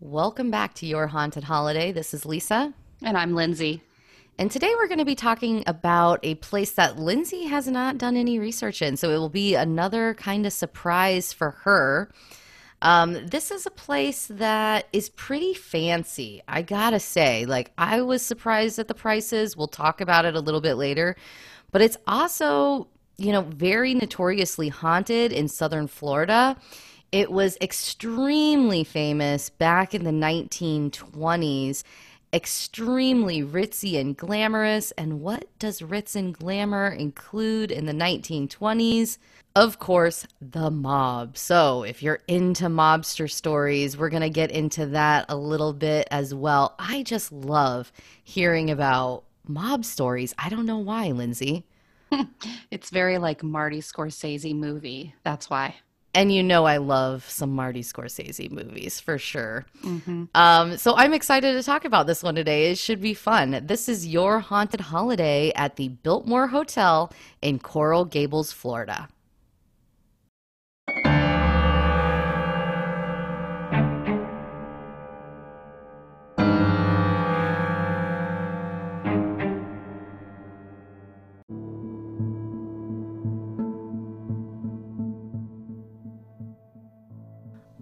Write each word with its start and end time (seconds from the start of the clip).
Welcome 0.00 0.52
back 0.52 0.74
to 0.74 0.86
Your 0.86 1.08
Haunted 1.08 1.42
Holiday. 1.42 1.90
This 1.90 2.14
is 2.14 2.24
Lisa. 2.24 2.72
And 3.02 3.16
I'm 3.16 3.34
Lindsay. 3.34 3.82
And 4.38 4.48
today 4.48 4.72
we're 4.76 4.86
going 4.86 5.00
to 5.00 5.04
be 5.04 5.16
talking 5.16 5.64
about 5.66 6.20
a 6.22 6.36
place 6.36 6.70
that 6.70 7.00
Lindsay 7.00 7.46
has 7.46 7.66
not 7.66 7.98
done 7.98 8.16
any 8.16 8.38
research 8.38 8.80
in. 8.80 8.96
So 8.96 9.10
it 9.10 9.18
will 9.18 9.28
be 9.28 9.56
another 9.56 10.14
kind 10.14 10.46
of 10.46 10.52
surprise 10.52 11.32
for 11.32 11.50
her. 11.50 12.12
Um, 12.80 13.26
this 13.26 13.50
is 13.50 13.66
a 13.66 13.72
place 13.72 14.28
that 14.28 14.86
is 14.92 15.08
pretty 15.08 15.52
fancy. 15.52 16.42
I 16.46 16.62
gotta 16.62 17.00
say, 17.00 17.44
like, 17.44 17.72
I 17.76 18.00
was 18.02 18.22
surprised 18.22 18.78
at 18.78 18.86
the 18.86 18.94
prices. 18.94 19.56
We'll 19.56 19.66
talk 19.66 20.00
about 20.00 20.24
it 20.24 20.36
a 20.36 20.40
little 20.40 20.60
bit 20.60 20.74
later. 20.74 21.16
But 21.72 21.82
it's 21.82 21.96
also, 22.06 22.86
you 23.16 23.32
know, 23.32 23.42
very 23.42 23.94
notoriously 23.94 24.68
haunted 24.68 25.32
in 25.32 25.48
southern 25.48 25.88
Florida. 25.88 26.56
It 27.10 27.32
was 27.32 27.56
extremely 27.62 28.84
famous 28.84 29.48
back 29.48 29.94
in 29.94 30.04
the 30.04 30.10
1920s, 30.10 31.82
extremely 32.34 33.42
ritzy 33.42 33.98
and 33.98 34.14
glamorous. 34.14 34.90
And 34.90 35.22
what 35.22 35.46
does 35.58 35.80
ritz 35.80 36.14
and 36.14 36.36
glamour 36.36 36.88
include 36.88 37.70
in 37.70 37.86
the 37.86 37.94
1920s? 37.94 39.16
Of 39.56 39.78
course, 39.78 40.26
the 40.42 40.70
mob. 40.70 41.38
So, 41.38 41.82
if 41.82 42.02
you're 42.02 42.20
into 42.28 42.66
mobster 42.66 43.30
stories, 43.30 43.96
we're 43.96 44.10
going 44.10 44.20
to 44.20 44.28
get 44.28 44.50
into 44.50 44.84
that 44.86 45.24
a 45.30 45.36
little 45.36 45.72
bit 45.72 46.06
as 46.10 46.34
well. 46.34 46.74
I 46.78 47.02
just 47.04 47.32
love 47.32 47.90
hearing 48.22 48.70
about 48.70 49.24
mob 49.46 49.86
stories. 49.86 50.34
I 50.38 50.50
don't 50.50 50.66
know 50.66 50.78
why, 50.78 51.10
Lindsay. 51.12 51.64
it's 52.70 52.90
very 52.90 53.16
like 53.16 53.42
Marty 53.42 53.80
Scorsese 53.80 54.54
movie. 54.54 55.14
That's 55.24 55.48
why 55.48 55.76
and 56.18 56.32
you 56.32 56.42
know 56.42 56.64
I 56.64 56.78
love 56.78 57.30
some 57.30 57.50
Marty 57.54 57.80
Scorsese 57.80 58.50
movies 58.50 58.98
for 58.98 59.18
sure. 59.18 59.66
Mm-hmm. 59.84 60.24
Um, 60.34 60.76
so 60.76 60.96
I'm 60.96 61.14
excited 61.14 61.52
to 61.52 61.62
talk 61.62 61.84
about 61.84 62.08
this 62.08 62.24
one 62.24 62.34
today. 62.34 62.72
It 62.72 62.78
should 62.78 63.00
be 63.00 63.14
fun. 63.14 63.62
This 63.64 63.88
is 63.88 64.04
your 64.04 64.40
haunted 64.40 64.80
holiday 64.80 65.52
at 65.54 65.76
the 65.76 65.90
Biltmore 65.90 66.48
Hotel 66.48 67.12
in 67.40 67.60
Coral 67.60 68.04
Gables, 68.04 68.50
Florida. 68.50 69.08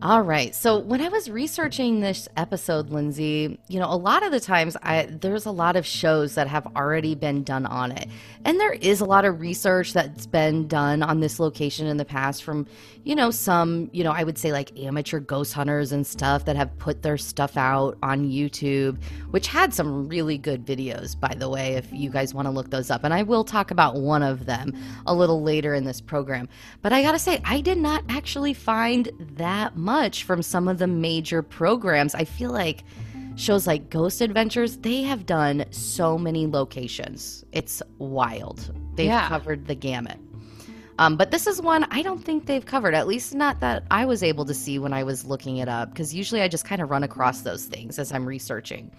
All 0.07 0.23
right. 0.23 0.55
So 0.55 0.79
when 0.79 1.01
I 1.01 1.09
was 1.09 1.29
researching 1.29 1.99
this 1.99 2.29
episode, 2.37 2.91
Lindsay, 2.91 3.59
you 3.67 3.81
know, 3.81 3.93
a 3.93 3.99
lot 3.99 4.23
of 4.23 4.31
the 4.31 4.39
times 4.39 4.77
I 4.81 5.07
there's 5.07 5.47
a 5.47 5.51
lot 5.51 5.75
of 5.75 5.85
shows 5.85 6.37
that 6.37 6.47
have 6.47 6.65
already 6.77 7.17
been 7.17 7.43
done 7.43 7.67
on 7.67 7.91
it. 7.91 8.09
And 8.45 8.61
there 8.61 8.75
is 8.75 9.01
a 9.01 9.05
lot 9.05 9.25
of 9.25 9.41
research 9.41 9.95
that's 9.95 10.25
been 10.25 10.69
done 10.69 11.03
on 11.03 11.19
this 11.19 11.41
location 11.41 11.89
in 11.89 11.97
the 11.97 12.05
past 12.05 12.45
from, 12.45 12.69
you 13.03 13.17
know, 13.17 13.33
some, 13.33 13.91
you 13.93 14.05
know, 14.05 14.13
I 14.13 14.23
would 14.23 14.39
say 14.39 14.53
like 14.53 14.79
amateur 14.79 15.19
ghost 15.19 15.53
hunters 15.53 15.91
and 15.91 16.07
stuff 16.07 16.45
that 16.45 16.55
have 16.55 16.79
put 16.79 17.03
their 17.03 17.19
stuff 17.19 17.57
out 17.57 17.99
on 18.01 18.31
YouTube, 18.31 19.03
which 19.33 19.49
had 19.49 19.75
some 19.75 20.07
really 20.07 20.39
good 20.39 20.65
videos, 20.65 21.19
by 21.19 21.35
the 21.35 21.49
way, 21.49 21.73
if 21.73 21.93
you 21.93 22.11
guys 22.11 22.33
want 22.33 22.47
to 22.47 22.53
look 22.53 22.71
those 22.71 22.93
up. 22.93 23.03
And 23.03 23.13
I 23.13 23.25
will 23.25 23.43
talk 23.43 23.73
about 23.73 23.97
one 23.97 24.23
of 24.23 24.47
them 24.47 24.73
a 25.05 25.13
little 25.13 25.43
later 25.43 25.75
in 25.75 25.83
this 25.83 26.01
program. 26.01 26.49
But 26.81 26.93
I 26.93 27.03
got 27.03 27.13
to 27.13 27.19
say, 27.19 27.43
I 27.45 27.61
did 27.61 27.79
not 27.79 28.05
actually 28.09 28.55
find 28.55 29.11
that 29.35 29.77
much 29.77 29.96
much 29.97 30.25
from 30.25 30.43
some 30.43 30.69
of 30.69 30.77
the 30.79 30.87
major 30.87 31.41
programs. 31.43 32.15
I 32.15 32.25
feel 32.25 32.51
like 32.51 32.85
shows 33.37 33.67
like 33.67 33.89
Ghost 33.89 34.21
Adventures, 34.21 34.77
they 34.79 35.03
have 35.03 35.25
done 35.25 35.65
so 35.71 36.19
many 36.19 36.47
locations. 36.47 37.45
It's 37.53 37.83
wild. 37.99 38.59
They've 38.95 39.07
yeah. 39.07 39.27
covered 39.29 39.67
the 39.67 39.75
gamut. 39.75 40.19
Um, 40.99 41.17
but 41.17 41.31
this 41.31 41.47
is 41.47 41.61
one 41.61 41.85
I 41.91 42.03
don't 42.03 42.23
think 42.23 42.45
they've 42.45 42.65
covered, 42.65 42.95
at 42.95 43.07
least 43.07 43.35
not 43.35 43.61
that 43.61 43.85
I 43.91 44.05
was 44.05 44.23
able 44.23 44.45
to 44.47 44.55
see 44.55 44.79
when 44.79 44.93
I 44.93 45.03
was 45.03 45.25
looking 45.25 45.57
it 45.59 45.69
up, 45.69 45.91
because 45.91 46.15
usually 46.15 46.43
I 46.43 46.49
just 46.49 46.67
kind 46.67 46.83
of 46.83 46.91
run 46.91 47.03
across 47.03 47.41
those 47.41 47.65
things 47.65 47.99
as 47.99 48.13
I'm 48.13 48.27
researching. 48.27 48.91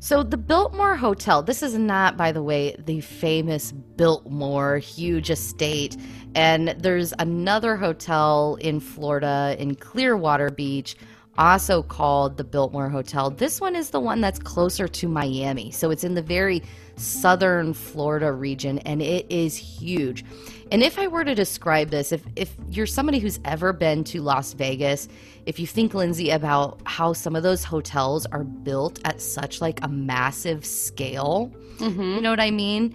So, 0.00 0.22
the 0.22 0.36
Biltmore 0.36 0.94
Hotel, 0.94 1.42
this 1.42 1.60
is 1.60 1.76
not, 1.76 2.16
by 2.16 2.30
the 2.30 2.42
way, 2.42 2.76
the 2.78 3.00
famous 3.00 3.72
Biltmore 3.72 4.78
huge 4.78 5.28
estate. 5.28 5.96
And 6.36 6.68
there's 6.78 7.12
another 7.18 7.76
hotel 7.76 8.56
in 8.60 8.78
Florida 8.78 9.56
in 9.58 9.74
Clearwater 9.74 10.50
Beach, 10.50 10.94
also 11.36 11.82
called 11.82 12.36
the 12.36 12.44
Biltmore 12.44 12.88
Hotel. 12.88 13.30
This 13.30 13.60
one 13.60 13.74
is 13.74 13.90
the 13.90 13.98
one 13.98 14.20
that's 14.20 14.38
closer 14.38 14.86
to 14.86 15.08
Miami. 15.08 15.72
So, 15.72 15.90
it's 15.90 16.04
in 16.04 16.14
the 16.14 16.22
very 16.22 16.62
southern 16.94 17.74
Florida 17.74 18.30
region, 18.30 18.78
and 18.80 19.02
it 19.02 19.26
is 19.28 19.56
huge. 19.56 20.24
And 20.70 20.82
if 20.82 20.98
I 20.98 21.06
were 21.06 21.24
to 21.24 21.34
describe 21.34 21.90
this, 21.90 22.12
if, 22.12 22.22
if 22.36 22.54
you're 22.68 22.86
somebody 22.86 23.18
who's 23.18 23.40
ever 23.44 23.72
been 23.72 24.04
to 24.04 24.20
Las 24.20 24.52
Vegas, 24.52 25.08
if 25.46 25.58
you 25.58 25.66
think, 25.66 25.94
Lindsay, 25.94 26.30
about 26.30 26.80
how 26.84 27.14
some 27.14 27.34
of 27.34 27.42
those 27.42 27.64
hotels 27.64 28.26
are 28.26 28.44
built 28.44 29.00
at 29.04 29.20
such 29.20 29.60
like 29.60 29.82
a 29.82 29.88
massive 29.88 30.66
scale, 30.66 31.50
mm-hmm. 31.78 32.02
you 32.02 32.20
know 32.20 32.30
what 32.30 32.40
I 32.40 32.50
mean? 32.50 32.94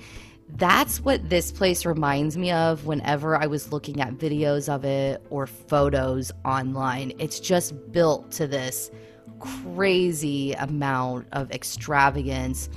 That's 0.55 0.99
what 0.99 1.29
this 1.29 1.51
place 1.51 1.83
reminds 1.83 2.37
me 2.37 2.51
of 2.51 2.85
whenever 2.85 3.35
I 3.35 3.47
was 3.47 3.71
looking 3.71 4.01
at 4.01 4.17
videos 4.17 4.69
of 4.71 4.85
it 4.85 5.25
or 5.31 5.47
photos 5.47 6.31
online. 6.45 7.13
It's 7.17 7.39
just 7.39 7.91
built 7.91 8.31
to 8.33 8.45
this 8.45 8.91
crazy 9.39 10.53
amount 10.53 11.27
of 11.31 11.51
extravagance. 11.51 12.69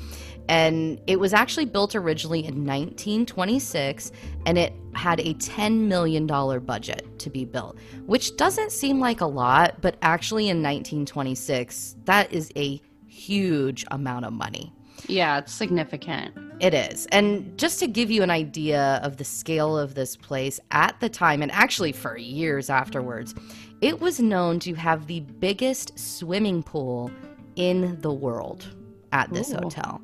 And 0.48 1.00
it 1.06 1.18
was 1.18 1.32
actually 1.32 1.66
built 1.66 1.94
originally 1.94 2.40
in 2.40 2.64
1926 2.64 4.12
and 4.46 4.56
it 4.58 4.72
had 4.94 5.20
a 5.20 5.34
$10 5.34 5.80
million 5.80 6.26
budget 6.26 7.18
to 7.18 7.30
be 7.30 7.44
built, 7.44 7.78
which 8.06 8.36
doesn't 8.36 8.72
seem 8.72 9.00
like 9.00 9.20
a 9.20 9.26
lot, 9.26 9.80
but 9.80 9.96
actually 10.02 10.44
in 10.44 10.58
1926, 10.58 11.96
that 12.04 12.32
is 12.32 12.50
a 12.56 12.80
huge 13.06 13.84
amount 13.90 14.24
of 14.24 14.32
money. 14.32 14.72
Yeah, 15.08 15.38
it's 15.38 15.52
significant. 15.52 16.34
It 16.58 16.72
is. 16.72 17.06
And 17.12 17.58
just 17.58 17.78
to 17.80 17.86
give 17.86 18.10
you 18.10 18.22
an 18.22 18.30
idea 18.30 19.00
of 19.02 19.18
the 19.18 19.24
scale 19.24 19.76
of 19.76 19.94
this 19.94 20.16
place 20.16 20.58
at 20.70 20.98
the 21.00 21.08
time, 21.08 21.42
and 21.42 21.52
actually 21.52 21.92
for 21.92 22.16
years 22.16 22.70
afterwards, 22.70 23.34
it 23.82 24.00
was 24.00 24.20
known 24.20 24.58
to 24.60 24.74
have 24.74 25.06
the 25.06 25.20
biggest 25.20 25.98
swimming 25.98 26.62
pool 26.62 27.10
in 27.56 28.00
the 28.00 28.12
world 28.12 28.66
at 29.12 29.32
this 29.32 29.52
Ooh. 29.52 29.56
hotel. 29.56 30.00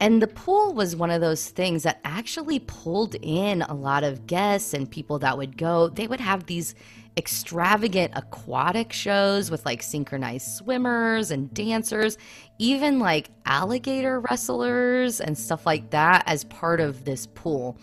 And 0.00 0.20
the 0.20 0.26
pool 0.26 0.74
was 0.74 0.94
one 0.94 1.10
of 1.10 1.20
those 1.20 1.48
things 1.48 1.82
that 1.84 2.00
actually 2.04 2.58
pulled 2.60 3.14
in 3.22 3.62
a 3.62 3.74
lot 3.74 4.04
of 4.04 4.26
guests 4.26 4.74
and 4.74 4.90
people 4.90 5.18
that 5.20 5.38
would 5.38 5.56
go. 5.56 5.88
They 5.88 6.06
would 6.06 6.20
have 6.20 6.46
these 6.46 6.74
extravagant 7.16 8.12
aquatic 8.14 8.92
shows 8.92 9.50
with 9.50 9.64
like 9.64 9.82
synchronized 9.82 10.48
swimmers 10.48 11.30
and 11.30 11.52
dancers, 11.54 12.18
even 12.58 12.98
like 12.98 13.30
alligator 13.46 14.20
wrestlers 14.20 15.20
and 15.20 15.38
stuff 15.38 15.64
like 15.64 15.90
that 15.90 16.24
as 16.26 16.44
part 16.44 16.80
of 16.80 17.06
this 17.06 17.26
pool. 17.28 17.78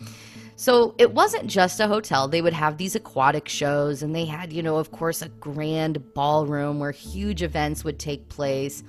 So 0.55 0.93
it 0.99 1.13
wasn't 1.13 1.47
just 1.47 1.79
a 1.79 1.87
hotel. 1.87 2.27
They 2.27 2.41
would 2.41 2.53
have 2.53 2.77
these 2.77 2.95
aquatic 2.95 3.49
shows, 3.49 4.03
and 4.03 4.15
they 4.15 4.25
had, 4.25 4.53
you 4.53 4.61
know, 4.61 4.77
of 4.77 4.91
course, 4.91 5.21
a 5.21 5.29
grand 5.29 6.13
ballroom 6.13 6.79
where 6.79 6.91
huge 6.91 7.41
events 7.41 7.83
would 7.83 7.99
take 7.99 8.29
place. 8.29 8.83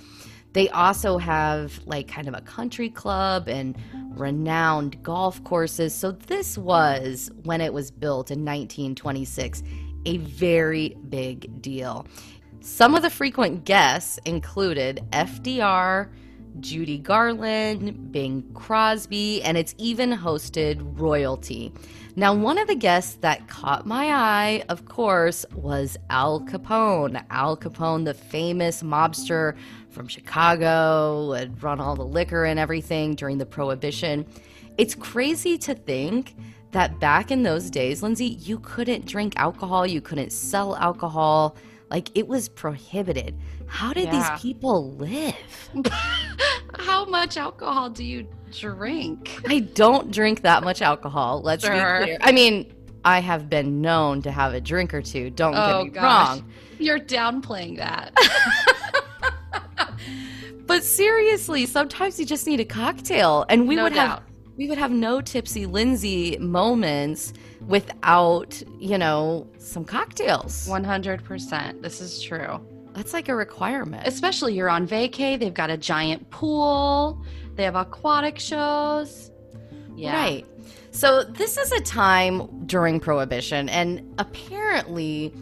They 0.55 0.69
also 0.71 1.19
have 1.19 1.81
like 1.85 2.09
kind 2.09 2.29
of 2.29 2.35
a 2.35 2.41
country 2.41 2.89
club 2.89 3.49
and 3.49 3.77
renowned 4.17 5.03
golf 5.03 5.43
courses. 5.45 5.93
So 5.95 6.13
this 6.13 6.57
was, 6.57 7.31
when 7.43 7.61
it 7.61 7.73
was 7.73 7.91
built 7.91 8.31
in 8.31 8.45
1926, 8.45 9.63
a 10.07 10.19
very 10.19 10.97
big 11.09 11.61
deal. 11.61 12.07
Some 12.61 12.95
of 12.95 13.03
the 13.03 13.11
frequent 13.11 13.65
guests 13.65 14.19
included 14.25 15.03
FDR, 15.11 16.09
Judy 16.61 16.99
Garland, 16.99 18.13
Bing 18.13 18.49
Crosby, 18.55 19.43
and 19.43 19.59
it's 19.59 19.75
even 19.77 20.13
hosted 20.13 20.81
royalty. 20.99 21.73
Now, 22.17 22.33
one 22.33 22.59
of 22.59 22.69
the 22.69 22.77
guests 22.77 23.17
that 23.23 23.49
caught 23.49 23.87
my 23.87 24.07
eye, 24.13 24.65
of 24.69 24.85
course, 24.85 25.45
was 25.53 25.97
Al 26.11 26.41
Capone. 26.43 27.25
Al 27.29 27.57
Capone, 27.57 28.05
the 28.05 28.15
famous 28.15 28.85
mobster 28.85 29.57
from 29.95 30.09
Chicago, 30.09 31.33
had 31.33 31.63
run 31.63 31.81
all 31.81 31.97
the 31.97 32.05
liquor 32.05 32.45
and 32.45 32.59
everything 32.59 33.15
during 33.15 33.39
the 33.39 33.47
Prohibition. 33.47 34.27
It's 34.77 34.95
crazy 34.95 35.57
to 35.59 35.75
think 35.75 36.35
that 36.73 36.99
back 36.99 37.31
in 37.31 37.45
those 37.45 37.71
days, 37.71 38.03
Lindsay, 38.03 38.27
you 38.27 38.59
couldn't 38.59 39.07
drink 39.07 39.35
alcohol, 39.37 39.87
you 39.87 40.01
couldn't 40.01 40.33
sell 40.33 40.77
alcohol. 40.77 41.57
Like 41.91 42.11
it 42.17 42.27
was 42.27 42.49
prohibited. 42.49 43.39
How 43.67 43.93
did 43.93 44.05
yeah. 44.05 44.31
these 44.33 44.43
people 44.43 44.93
live? 44.95 45.71
How 46.79 47.05
much 47.05 47.37
alcohol 47.37 47.91
do 47.91 48.05
you 48.05 48.27
drink? 48.51 49.41
I 49.47 49.61
don't 49.61 50.11
drink 50.11 50.43
that 50.43 50.65
much 50.65 50.83
alcohol. 50.83 51.41
Let's 51.43 51.65
sure. 51.65 52.01
be 52.01 52.05
clear. 52.05 52.19
I 52.21 52.33
mean, 52.33 52.73
I 53.05 53.21
have 53.21 53.49
been 53.49 53.81
known 53.81 54.23
to 54.23 54.33
have 54.33 54.55
a 54.55 54.61
drink 54.61 54.93
or 54.95 55.03
two. 55.03 55.31
Don't 55.31 55.55
oh, 55.55 55.85
get 55.85 55.85
me 55.85 55.91
gosh. 55.91 56.29
wrong. 56.29 56.51
You're 56.79 56.99
downplaying 56.99 57.77
that. 57.77 58.17
seriously, 60.83 61.67
sometimes 61.67 62.19
you 62.19 62.27
just 62.27 62.47
need 62.47 62.61
a 62.61 62.65
cocktail, 62.65 63.45
and 63.49 63.69
we 63.69 63.77
No 63.77 63.85
would 63.85 63.95
doubt. 63.95 64.09
have 64.09 64.23
we 64.57 64.69
would 64.69 64.79
have 64.79 64.93
no 64.93 65.21
tipsy 65.21 65.67
Lindsay 65.67 66.37
moments 66.39 67.33
without 67.67 68.63
you 68.79 68.97
know 68.99 69.47
some 69.59 69.85
cocktails. 69.85 70.67
100%. 70.69 71.83
This 71.83 72.01
is 72.01 72.23
true. 72.23 72.61
That's 72.95 73.13
like 73.13 73.29
a 73.29 73.35
requirement. 73.35 74.07
Especially 74.07 74.55
you're 74.55 74.71
on 74.71 74.87
vacay, 74.87 75.39
they've 75.39 75.53
got 75.53 75.71
a 75.71 75.77
giant 75.77 76.31
pool, 76.31 77.21
they 77.57 77.65
have 77.65 77.75
aquatic 77.75 78.39
shows. 78.39 79.33
Yeah. 79.97 80.15
Right. 80.15 80.47
So 80.93 81.25
this 81.25 81.57
is 81.59 81.73
a 81.73 81.81
time 81.81 82.47
during 82.67 83.01
Prohibition, 83.01 83.69
and 83.69 84.15
apparently 84.19 85.33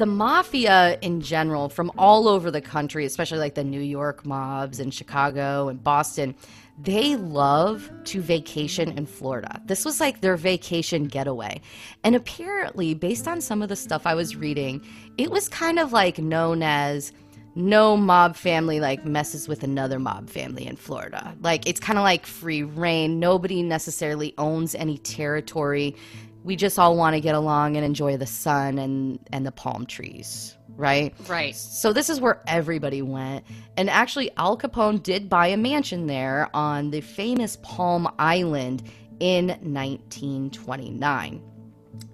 the 0.00 0.06
mafia 0.06 0.98
in 1.02 1.20
general 1.20 1.68
from 1.68 1.92
all 1.98 2.26
over 2.26 2.50
the 2.50 2.62
country, 2.62 3.04
especially 3.04 3.36
like 3.36 3.54
the 3.54 3.62
New 3.62 3.82
York 3.82 4.24
mobs 4.24 4.80
and 4.80 4.94
Chicago 4.94 5.68
and 5.68 5.84
Boston, 5.84 6.34
they 6.78 7.16
love 7.16 7.92
to 8.04 8.22
vacation 8.22 8.96
in 8.96 9.04
Florida. 9.04 9.60
This 9.66 9.84
was 9.84 10.00
like 10.00 10.22
their 10.22 10.38
vacation 10.38 11.04
getaway. 11.04 11.60
And 12.02 12.16
apparently, 12.16 12.94
based 12.94 13.28
on 13.28 13.42
some 13.42 13.60
of 13.60 13.68
the 13.68 13.76
stuff 13.76 14.06
I 14.06 14.14
was 14.14 14.34
reading, 14.34 14.80
it 15.18 15.30
was 15.30 15.50
kind 15.50 15.78
of 15.78 15.92
like 15.92 16.16
known 16.18 16.62
as 16.62 17.12
no 17.54 17.94
mob 17.94 18.36
family 18.36 18.80
like 18.80 19.04
messes 19.04 19.48
with 19.48 19.62
another 19.62 19.98
mob 19.98 20.30
family 20.30 20.66
in 20.66 20.76
Florida. 20.76 21.36
Like 21.42 21.68
it's 21.68 21.80
kind 21.80 21.98
of 21.98 22.04
like 22.04 22.24
free 22.24 22.62
reign. 22.62 23.20
Nobody 23.20 23.62
necessarily 23.62 24.32
owns 24.38 24.74
any 24.74 24.96
territory. 24.96 25.94
We 26.42 26.56
just 26.56 26.78
all 26.78 26.96
want 26.96 27.14
to 27.14 27.20
get 27.20 27.34
along 27.34 27.76
and 27.76 27.84
enjoy 27.84 28.16
the 28.16 28.26
sun 28.26 28.78
and 28.78 29.18
and 29.32 29.46
the 29.46 29.52
palm 29.52 29.86
trees, 29.86 30.56
right? 30.76 31.14
Right. 31.28 31.54
So 31.54 31.92
this 31.92 32.08
is 32.08 32.20
where 32.20 32.42
everybody 32.46 33.02
went. 33.02 33.44
And 33.76 33.90
actually 33.90 34.30
Al 34.36 34.56
Capone 34.56 35.02
did 35.02 35.28
buy 35.28 35.48
a 35.48 35.56
mansion 35.56 36.06
there 36.06 36.48
on 36.54 36.90
the 36.90 37.02
famous 37.02 37.58
Palm 37.62 38.12
Island 38.18 38.82
in 39.20 39.48
1929. 39.48 41.42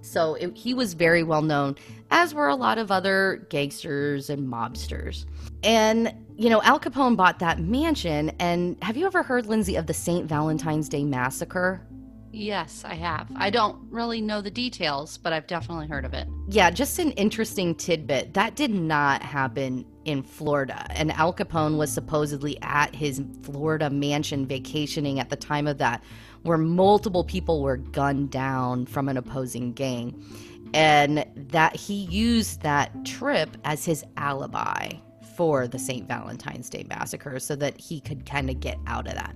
So 0.03 0.35
it, 0.35 0.57
he 0.57 0.75
was 0.75 0.95
very 0.95 1.23
well 1.23 1.43
known, 1.43 1.77
as 2.11 2.35
were 2.35 2.49
a 2.49 2.55
lot 2.55 2.79
of 2.79 2.91
other 2.91 3.47
gangsters 3.51 4.31
and 4.31 4.49
mobsters. 4.49 5.27
And, 5.63 6.15
you 6.37 6.49
know, 6.49 6.63
Al 6.63 6.79
Capone 6.79 7.17
bought 7.17 7.39
that 7.41 7.59
mansion. 7.61 8.31
And 8.39 8.83
have 8.83 8.97
you 8.97 9.07
ever 9.07 9.23
heard, 9.23 9.47
Lindsay, 9.47 9.77
of 9.77 9.87
the 9.87 9.95
St. 9.95 10.27
Valentine's 10.27 10.89
Day 10.89 11.05
Massacre? 11.05 11.87
Yes, 12.33 12.85
I 12.85 12.95
have. 12.95 13.31
I 13.37 13.51
don't 13.51 13.79
really 13.91 14.21
know 14.21 14.41
the 14.41 14.51
details, 14.51 15.17
but 15.19 15.33
I've 15.33 15.47
definitely 15.47 15.87
heard 15.87 16.05
of 16.05 16.13
it. 16.13 16.29
Yeah, 16.49 16.71
just 16.71 16.99
an 16.99 17.13
interesting 17.13 17.75
tidbit. 17.75 18.35
That 18.35 18.57
did 18.57 18.71
not 18.71 19.23
happen 19.23 19.87
in 20.05 20.23
Florida. 20.23 20.87
And 20.91 21.13
Al 21.13 21.33
Capone 21.33 21.79
was 21.79 21.91
supposedly 21.91 22.61
at 22.63 22.95
his 22.95 23.23
Florida 23.43 23.91
mansion 23.91 24.47
vacationing 24.47 25.19
at 25.19 25.31
the 25.31 25.37
time 25.37 25.67
of 25.67 25.79
that, 25.79 26.03
where 26.43 26.59
multiple 26.59 27.25
people 27.25 27.63
were 27.63 27.79
gunned 27.79 28.31
down 28.31 28.87
from 28.87 29.09
an 29.09 29.17
opposing 29.17 29.73
gang. 29.73 30.23
And 30.75 31.25
that 31.35 31.75
he 31.75 31.95
used 31.95 32.63
that 32.63 33.05
trip 33.05 33.57
as 33.65 33.85
his 33.85 34.05
alibi 34.17 34.91
for 35.37 35.69
the 35.69 35.79
St. 35.79 36.09
Valentine's 36.09 36.69
Day 36.69 36.85
massacre 36.89 37.39
so 37.39 37.57
that 37.57 37.81
he 37.81 38.01
could 38.01 38.27
kind 38.27 38.51
of 38.51 38.61
get 38.61 38.79
out 38.87 39.07
of 39.07 39.15
that. 39.15 39.35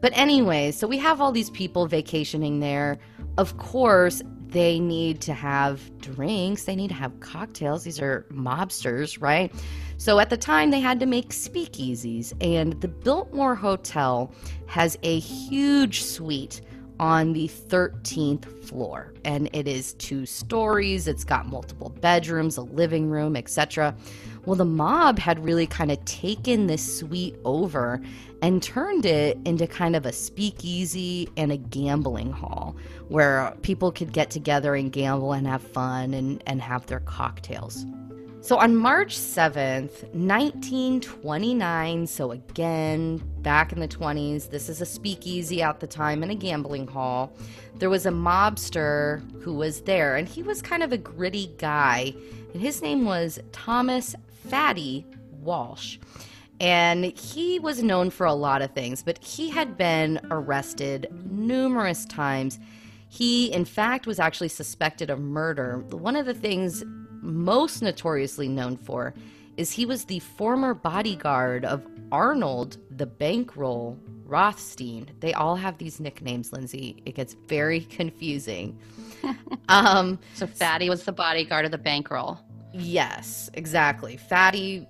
But 0.00 0.12
anyway, 0.14 0.70
so 0.70 0.86
we 0.86 0.98
have 0.98 1.20
all 1.20 1.32
these 1.32 1.50
people 1.50 1.86
vacationing 1.86 2.60
there. 2.60 2.98
Of 3.38 3.56
course, 3.58 4.22
they 4.48 4.78
need 4.78 5.20
to 5.22 5.34
have 5.34 5.98
drinks, 5.98 6.64
they 6.64 6.76
need 6.76 6.88
to 6.88 6.94
have 6.94 7.18
cocktails. 7.20 7.84
These 7.84 8.00
are 8.00 8.26
mobsters, 8.30 9.20
right? 9.20 9.52
So 9.98 10.18
at 10.18 10.30
the 10.30 10.36
time, 10.36 10.70
they 10.70 10.80
had 10.80 11.00
to 11.00 11.06
make 11.06 11.30
speakeasies, 11.30 12.32
and 12.40 12.80
the 12.80 12.88
Biltmore 12.88 13.54
Hotel 13.54 14.32
has 14.66 14.98
a 15.02 15.18
huge 15.18 16.02
suite 16.02 16.60
on 16.98 17.32
the 17.32 17.46
13th 17.48 18.46
floor 18.64 19.12
and 19.24 19.50
it 19.52 19.68
is 19.68 19.92
two 19.94 20.24
stories 20.24 21.06
it's 21.06 21.24
got 21.24 21.46
multiple 21.46 21.90
bedrooms 22.00 22.56
a 22.56 22.62
living 22.62 23.10
room 23.10 23.36
etc 23.36 23.94
well 24.46 24.56
the 24.56 24.64
mob 24.64 25.18
had 25.18 25.44
really 25.44 25.66
kind 25.66 25.92
of 25.92 26.02
taken 26.04 26.66
this 26.66 26.98
suite 26.98 27.36
over 27.44 28.00
and 28.42 28.62
turned 28.62 29.04
it 29.04 29.38
into 29.44 29.66
kind 29.66 29.94
of 29.94 30.06
a 30.06 30.12
speakeasy 30.12 31.28
and 31.36 31.52
a 31.52 31.56
gambling 31.56 32.32
hall 32.32 32.76
where 33.08 33.54
people 33.62 33.92
could 33.92 34.12
get 34.12 34.30
together 34.30 34.74
and 34.74 34.92
gamble 34.92 35.32
and 35.32 35.46
have 35.46 35.62
fun 35.62 36.14
and, 36.14 36.42
and 36.46 36.62
have 36.62 36.86
their 36.86 37.00
cocktails 37.00 37.84
so 38.46 38.58
on 38.58 38.76
March 38.76 39.18
7th, 39.18 40.04
1929, 40.14 42.06
so 42.06 42.30
again, 42.30 43.20
back 43.38 43.72
in 43.72 43.80
the 43.80 43.88
20s, 43.88 44.50
this 44.50 44.68
is 44.68 44.80
a 44.80 44.86
speakeasy 44.86 45.62
at 45.62 45.80
the 45.80 45.88
time 45.88 46.22
and 46.22 46.30
a 46.30 46.36
gambling 46.36 46.86
hall. 46.86 47.32
There 47.74 47.90
was 47.90 48.06
a 48.06 48.10
mobster 48.10 49.28
who 49.40 49.52
was 49.52 49.80
there, 49.80 50.14
and 50.14 50.28
he 50.28 50.44
was 50.44 50.62
kind 50.62 50.84
of 50.84 50.92
a 50.92 50.96
gritty 50.96 51.56
guy, 51.58 52.14
and 52.52 52.62
his 52.62 52.82
name 52.82 53.04
was 53.04 53.40
Thomas 53.50 54.14
Fatty 54.48 55.06
Walsh. 55.30 55.98
And 56.58 57.04
he 57.04 57.58
was 57.58 57.82
known 57.82 58.10
for 58.10 58.24
a 58.26 58.32
lot 58.32 58.62
of 58.62 58.70
things, 58.72 59.02
but 59.02 59.22
he 59.22 59.50
had 59.50 59.76
been 59.76 60.20
arrested 60.30 61.08
numerous 61.30 62.06
times. 62.06 62.58
He, 63.08 63.52
in 63.52 63.64
fact, 63.64 64.06
was 64.06 64.18
actually 64.18 64.48
suspected 64.48 65.10
of 65.10 65.20
murder. 65.20 65.78
One 65.90 66.16
of 66.16 66.26
the 66.26 66.34
things 66.34 66.82
most 67.20 67.82
notoriously 67.82 68.48
known 68.48 68.76
for 68.76 69.14
is 69.56 69.72
he 69.72 69.86
was 69.86 70.04
the 70.04 70.20
former 70.20 70.74
bodyguard 70.74 71.64
of 71.64 71.86
Arnold 72.12 72.78
the 72.90 73.06
Bankroll 73.06 73.98
Rothstein. 74.24 75.08
They 75.20 75.34
all 75.34 75.56
have 75.56 75.78
these 75.78 76.00
nicknames, 76.00 76.52
Lindsay. 76.52 77.02
It 77.04 77.14
gets 77.14 77.34
very 77.46 77.80
confusing. 77.98 78.78
um, 79.68 80.18
So 80.34 80.46
Fatty 80.46 80.88
was 80.88 81.04
the 81.04 81.12
bodyguard 81.12 81.64
of 81.64 81.70
the 81.70 81.78
bankroll. 81.78 82.40
Yes, 82.72 83.50
exactly. 83.54 84.16
Fatty 84.16 84.86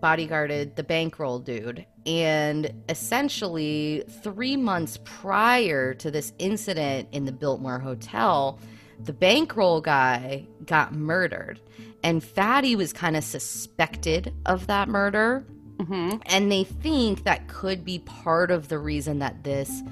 bodyguarded 0.00 0.74
the 0.76 0.82
bankroll 0.82 1.38
dude. 1.38 1.86
And 2.06 2.72
essentially, 2.88 4.04
three 4.22 4.56
months 4.56 4.98
prior 5.04 5.94
to 5.94 6.10
this 6.10 6.32
incident 6.38 7.08
in 7.12 7.24
the 7.24 7.32
Biltmore 7.32 7.78
Hotel, 7.78 8.58
the 9.00 9.12
bankroll 9.12 9.80
guy 9.80 10.46
got 10.66 10.92
murdered. 10.92 11.60
And 12.02 12.22
Fatty 12.22 12.74
was 12.76 12.92
kind 12.92 13.16
of 13.16 13.24
suspected 13.24 14.34
of 14.46 14.66
that 14.66 14.88
murder. 14.88 15.44
hmm 15.80 16.16
And 16.26 16.50
they 16.50 16.64
think 16.64 17.24
that 17.24 17.48
could 17.48 17.84
be 17.84 18.00
part 18.00 18.50
of 18.50 18.68
the 18.68 18.78
reason 18.78 19.20
that 19.20 19.44
this 19.44 19.82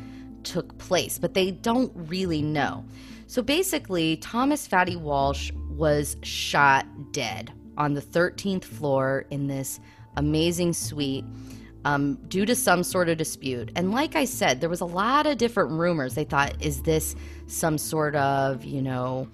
took 0.43 0.77
place, 0.79 1.19
but 1.19 1.35
they 1.35 1.51
don't 1.51 1.93
really 1.95 2.43
know. 2.43 2.85
So 3.27 3.43
basically, 3.43 4.17
Thomas 4.17 4.67
Fatty 4.67 4.97
Walsh 4.97 5.53
was 5.81 6.17
shot 6.23 6.87
dead 7.11 7.53
on 7.79 7.95
the 7.95 8.03
13th 8.03 8.65
floor 8.65 9.25
in 9.31 9.47
this 9.47 9.81
amazing 10.17 10.75
suite 10.75 11.25
um, 11.87 12.17
due 12.29 12.45
to 12.45 12.55
some 12.55 12.85
sort 12.85 13.09
of 13.09 13.17
dispute. 13.17 13.73
And 13.75 13.91
like 13.91 14.15
I 14.15 14.27
said, 14.27 14.61
there 14.61 14.69
was 14.69 14.83
a 14.83 14.87
lot 14.87 15.27
of 15.27 15.39
different 15.39 15.71
rumors. 15.73 16.15
They 16.15 16.25
thought, 16.25 16.63
is 16.63 16.83
this 16.83 17.17
some 17.47 17.79
sort 17.79 18.15
of, 18.17 18.65
you 18.65 18.83
know, 18.83 19.29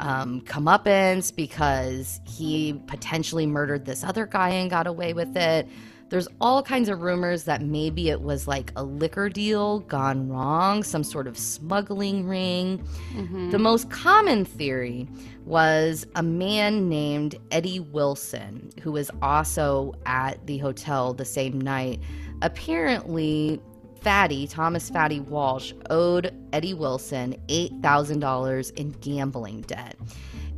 um, 0.00 0.40
comeuppance 0.40 1.34
because 1.34 2.20
he 2.26 2.80
potentially 2.88 3.46
murdered 3.46 3.84
this 3.84 4.02
other 4.02 4.26
guy 4.26 4.48
and 4.48 4.68
got 4.68 4.88
away 4.88 5.12
with 5.12 5.36
it? 5.36 5.68
There's 6.12 6.28
all 6.42 6.62
kinds 6.62 6.90
of 6.90 7.00
rumors 7.00 7.44
that 7.44 7.62
maybe 7.62 8.10
it 8.10 8.20
was 8.20 8.46
like 8.46 8.70
a 8.76 8.84
liquor 8.84 9.30
deal 9.30 9.78
gone 9.78 10.28
wrong, 10.28 10.82
some 10.82 11.04
sort 11.04 11.26
of 11.26 11.38
smuggling 11.38 12.28
ring. 12.28 12.86
Mm-hmm. 13.14 13.48
The 13.48 13.58
most 13.58 13.88
common 13.88 14.44
theory 14.44 15.08
was 15.46 16.06
a 16.14 16.22
man 16.22 16.90
named 16.90 17.36
Eddie 17.50 17.80
Wilson, 17.80 18.68
who 18.82 18.92
was 18.92 19.10
also 19.22 19.94
at 20.04 20.46
the 20.46 20.58
hotel 20.58 21.14
the 21.14 21.24
same 21.24 21.58
night. 21.58 21.98
Apparently, 22.42 23.58
Fatty, 24.02 24.46
Thomas 24.46 24.90
Fatty 24.90 25.20
Walsh, 25.20 25.72
owed 25.88 26.30
Eddie 26.52 26.74
Wilson 26.74 27.36
$8,000 27.48 28.74
in 28.74 28.90
gambling 29.00 29.62
debt. 29.62 29.96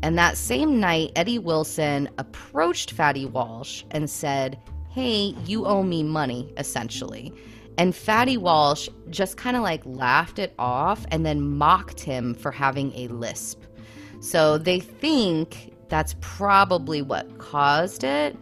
And 0.03 0.19
that 0.19 0.37
same 0.37 0.81
night, 0.81 1.13
Eddie 1.15 1.39
Wilson 1.39 2.09
approached 2.19 2.91
Fatty 2.91 3.27
Walsh 3.27 3.85
and 3.93 4.11
said, 4.11 4.59
Hey, 4.95 5.35
you 5.45 5.67
owe 5.67 5.83
me 5.83 6.05
money, 6.05 6.55
essentially. 6.57 7.35
And 7.79 7.97
Fatty 7.97 8.37
Walsh 8.37 8.89
just 9.11 9.37
kind 9.37 9.57
of 9.57 9.63
like 9.65 9.83
laughed 9.85 10.39
it 10.39 10.55
off 10.57 11.05
and 11.11 11.27
then 11.27 11.41
mocked 11.41 11.99
him 11.99 12.33
for 12.33 12.53
having 12.53 12.93
a 12.95 13.09
lisp. 13.09 13.61
So 14.21 14.57
they 14.57 14.79
think 14.79 15.75
that's 15.89 16.15
probably 16.21 17.03
what 17.03 17.39
caused 17.39 18.05
it. 18.05 18.37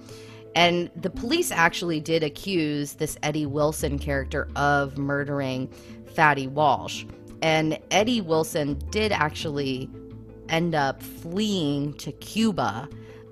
And 0.55 0.91
the 0.95 1.09
police 1.09 1.51
actually 1.51 2.01
did 2.01 2.23
accuse 2.23 2.97
this 2.97 3.17
Eddie 3.23 3.47
Wilson 3.47 3.99
character 3.99 4.47
of 4.55 4.99
murdering 4.99 5.73
Fatty 6.15 6.49
Walsh. 6.49 7.07
And 7.41 7.79
Eddie 7.91 8.21
Wilson 8.21 8.79
did 8.91 9.11
actually 9.11 9.89
end 10.51 10.75
up 10.75 11.03
fleeing 11.03 11.95
to 11.95 12.13
Cuba. 12.13 12.91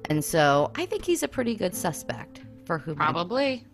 And 0.09 0.25
so 0.25 0.71
I 0.77 0.87
think 0.87 1.05
he's 1.05 1.23
a 1.23 1.29
pretty 1.29 1.55
good 1.55 1.75
suspect 1.75 2.39
for 2.71 2.79
who 2.79 2.95
Probably. 2.95 3.67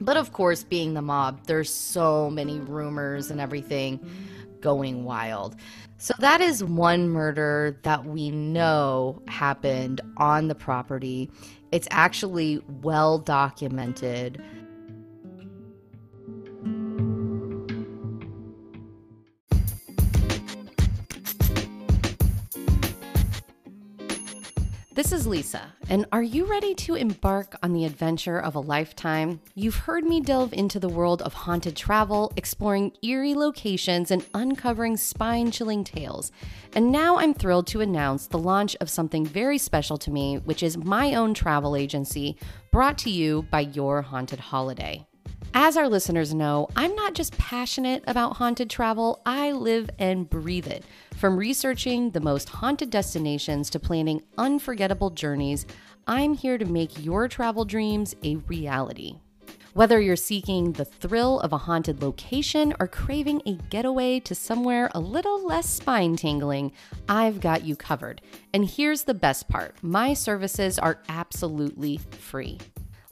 But 0.00 0.16
of 0.16 0.32
course, 0.32 0.64
being 0.64 0.94
the 0.94 1.02
mob, 1.02 1.46
there's 1.46 1.72
so 1.72 2.28
many 2.30 2.58
rumors 2.58 3.30
and 3.30 3.40
everything 3.40 4.00
going 4.60 5.04
wild. 5.04 5.54
So 5.98 6.14
that 6.18 6.40
is 6.40 6.64
one 6.64 7.10
murder 7.10 7.78
that 7.84 8.06
we 8.06 8.32
know 8.32 9.22
happened 9.28 10.00
on 10.16 10.48
the 10.48 10.56
property. 10.56 11.30
It's 11.70 11.86
actually 11.92 12.60
well 12.82 13.18
documented. 13.18 14.42
This 24.94 25.10
is 25.10 25.26
Lisa, 25.26 25.72
and 25.88 26.06
are 26.12 26.22
you 26.22 26.44
ready 26.44 26.72
to 26.76 26.94
embark 26.94 27.56
on 27.64 27.72
the 27.72 27.84
adventure 27.84 28.38
of 28.38 28.54
a 28.54 28.60
lifetime? 28.60 29.40
You've 29.56 29.74
heard 29.74 30.04
me 30.04 30.20
delve 30.20 30.52
into 30.52 30.78
the 30.78 30.88
world 30.88 31.20
of 31.22 31.34
haunted 31.34 31.74
travel, 31.74 32.32
exploring 32.36 32.92
eerie 33.02 33.34
locations, 33.34 34.12
and 34.12 34.24
uncovering 34.34 34.96
spine 34.96 35.50
chilling 35.50 35.82
tales. 35.82 36.30
And 36.76 36.92
now 36.92 37.18
I'm 37.18 37.34
thrilled 37.34 37.66
to 37.68 37.80
announce 37.80 38.28
the 38.28 38.38
launch 38.38 38.76
of 38.80 38.88
something 38.88 39.26
very 39.26 39.58
special 39.58 39.98
to 39.98 40.12
me, 40.12 40.36
which 40.36 40.62
is 40.62 40.76
my 40.76 41.16
own 41.16 41.34
travel 41.34 41.74
agency, 41.74 42.36
brought 42.70 42.96
to 42.98 43.10
you 43.10 43.48
by 43.50 43.62
Your 43.62 44.00
Haunted 44.00 44.38
Holiday. 44.38 45.04
As 45.56 45.76
our 45.76 45.88
listeners 45.88 46.34
know, 46.34 46.68
I'm 46.74 46.94
not 46.96 47.14
just 47.14 47.38
passionate 47.38 48.02
about 48.06 48.36
haunted 48.36 48.70
travel, 48.70 49.22
I 49.24 49.52
live 49.52 49.88
and 49.98 50.28
breathe 50.28 50.66
it. 50.66 50.84
From 51.24 51.38
researching 51.38 52.10
the 52.10 52.20
most 52.20 52.50
haunted 52.50 52.90
destinations 52.90 53.70
to 53.70 53.80
planning 53.80 54.20
unforgettable 54.36 55.08
journeys, 55.08 55.64
I'm 56.06 56.34
here 56.34 56.58
to 56.58 56.66
make 56.66 57.02
your 57.02 57.28
travel 57.28 57.64
dreams 57.64 58.14
a 58.22 58.36
reality. 58.36 59.14
Whether 59.72 60.02
you're 60.02 60.16
seeking 60.16 60.72
the 60.72 60.84
thrill 60.84 61.40
of 61.40 61.54
a 61.54 61.56
haunted 61.56 62.02
location 62.02 62.74
or 62.78 62.86
craving 62.86 63.40
a 63.46 63.54
getaway 63.70 64.20
to 64.20 64.34
somewhere 64.34 64.90
a 64.94 65.00
little 65.00 65.42
less 65.46 65.66
spine 65.66 66.16
tingling, 66.16 66.72
I've 67.08 67.40
got 67.40 67.64
you 67.64 67.74
covered. 67.74 68.20
And 68.52 68.68
here's 68.68 69.04
the 69.04 69.14
best 69.14 69.48
part 69.48 69.82
my 69.82 70.12
services 70.12 70.78
are 70.78 71.00
absolutely 71.08 72.00
free. 72.18 72.58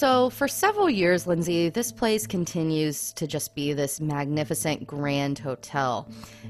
So, 0.00 0.30
for 0.30 0.48
several 0.48 0.88
years, 0.88 1.26
Lindsay, 1.26 1.68
this 1.68 1.92
place 1.92 2.26
continues 2.26 3.12
to 3.12 3.26
just 3.26 3.54
be 3.54 3.74
this 3.74 4.00
magnificent 4.00 4.86
grand 4.86 5.38
hotel. 5.38 6.08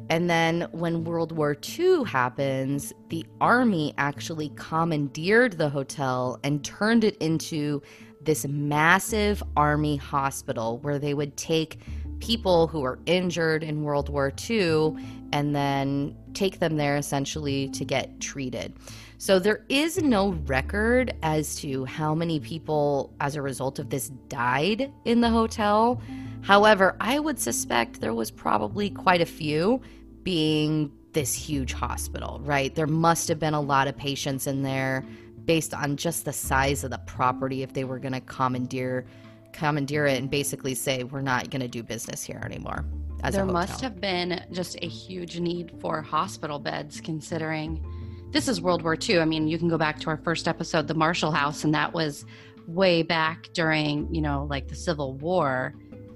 And 0.09 0.31
then 0.31 0.69
when 0.71 1.03
World 1.03 1.33
War 1.33 1.57
II 1.77 2.05
happens, 2.05 2.93
the 3.09 3.27
army 3.41 3.93
actually 3.99 4.53
commandeered 4.55 5.59
the 5.59 5.69
hotel 5.69 6.39
and 6.45 6.65
turned 6.65 7.03
it 7.03 7.17
into 7.17 7.83
this 8.23 8.47
massive 8.47 9.43
army 9.57 9.97
hospital 9.97 10.79
where 10.83 11.01
they 11.01 11.15
would 11.15 11.37
take 11.37 11.81
people 12.21 12.69
who 12.69 12.83
were 12.83 13.01
injured 13.07 13.65
in 13.65 13.83
World 13.83 14.11
War 14.11 14.33
II 14.49 14.95
and 15.33 15.57
then 15.57 16.17
take 16.35 16.59
them 16.59 16.77
there 16.77 16.97
essentially 16.97 17.69
to 17.71 17.85
get 17.85 18.21
treated. 18.21 18.75
So 19.19 19.39
there 19.39 19.65
is 19.69 19.99
no 20.03 20.31
record 20.47 21.15
as 21.23 21.57
to 21.57 21.85
how 21.85 22.15
many 22.15 22.41
people, 22.41 23.13
as 23.21 23.37
a 23.37 23.43
result 23.43 23.79
of 23.79 23.91
this, 23.91 24.09
died 24.29 24.91
in 25.05 25.21
the 25.21 25.29
hotel. 25.29 26.01
However, 26.41 26.97
I 27.01 27.19
would 27.19 27.39
suspect 27.39 28.01
there 28.01 28.15
was 28.15 28.31
probably 28.31 28.89
quite 28.89 29.21
a 29.21 29.27
few, 29.27 29.83
being 30.23 30.91
this 31.13 31.35
huge 31.35 31.73
hospital, 31.73 32.41
right? 32.45 32.75
There 32.75 32.87
must 32.87 33.29
have 33.29 33.39
been 33.39 33.55
a 33.55 33.61
lot 33.61 33.89
of 33.89 33.97
patients 33.97 34.47
in 34.47 34.63
there 34.63 35.05
based 35.45 35.75
on 35.75 35.97
just 35.97 36.25
the 36.25 36.33
size 36.33 36.85
of 36.85 36.91
the 36.91 36.99
property 36.99 37.63
if 37.63 37.73
they 37.73 37.85
were 37.85 37.99
going 37.99 38.13
to 38.13 38.21
commandeer 38.21 39.05
commandeer 39.53 40.07
it 40.07 40.19
and 40.19 40.31
basically 40.31 40.75
say 40.75 41.03
we're 41.05 41.21
not 41.21 41.51
going 41.51 41.61
to 41.61 41.69
do 41.69 41.83
business 41.83 42.23
here 42.23 42.41
anymore. 42.45 42.85
There 43.31 43.45
must 43.45 43.81
have 43.81 44.01
been 44.01 44.45
just 44.53 44.77
a 44.83 44.87
huge 44.89 45.39
need 45.41 45.73
for 45.81 46.03
hospital 46.03 46.59
beds 46.59 47.01
considering 47.01 47.85
this 48.31 48.47
is 48.47 48.61
World 48.61 48.83
War 48.83 48.97
II. 48.97 49.21
I 49.21 49.25
mean, 49.25 49.49
you 49.49 49.59
can 49.59 49.69
go 49.69 49.77
back 49.77 49.99
to 50.01 50.11
our 50.11 50.17
first 50.17 50.47
episode, 50.47 50.87
the 50.87 50.95
Marshall 50.95 51.33
House, 51.33 51.65
and 51.65 51.75
that 51.75 51.93
was 51.93 52.25
way 52.69 53.03
back 53.03 53.49
during, 53.53 54.13
you 54.15 54.21
know, 54.21 54.47
like 54.49 54.69
the 54.69 54.77
Civil 54.77 55.15
War. 55.15 55.75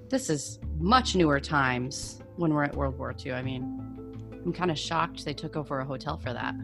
This 0.08 0.30
is 0.30 0.60
much 0.78 1.16
newer 1.16 1.40
times 1.40 2.22
when 2.36 2.54
we're 2.54 2.64
at 2.64 2.76
World 2.76 2.98
War 2.98 3.14
II. 3.24 3.32
I 3.32 3.42
mean, 3.42 3.62
I'm 4.44 4.52
kind 4.52 4.70
of 4.70 4.78
shocked 4.78 5.24
they 5.24 5.34
took 5.34 5.56
over 5.56 5.80
a 5.80 5.84
hotel 5.84 6.16
for 6.16 6.32
that. 6.32 6.54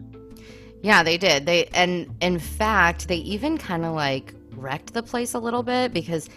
Yeah, 0.81 1.03
they 1.03 1.17
did. 1.17 1.45
They 1.45 1.65
and 1.73 2.15
in 2.21 2.39
fact, 2.39 3.07
they 3.07 3.17
even 3.17 3.57
kind 3.57 3.85
of 3.85 3.93
like 3.93 4.33
wrecked 4.55 4.93
the 4.93 5.03
place 5.03 5.33
a 5.33 5.39
little 5.39 5.63
bit 5.63 5.93
because 5.93 6.29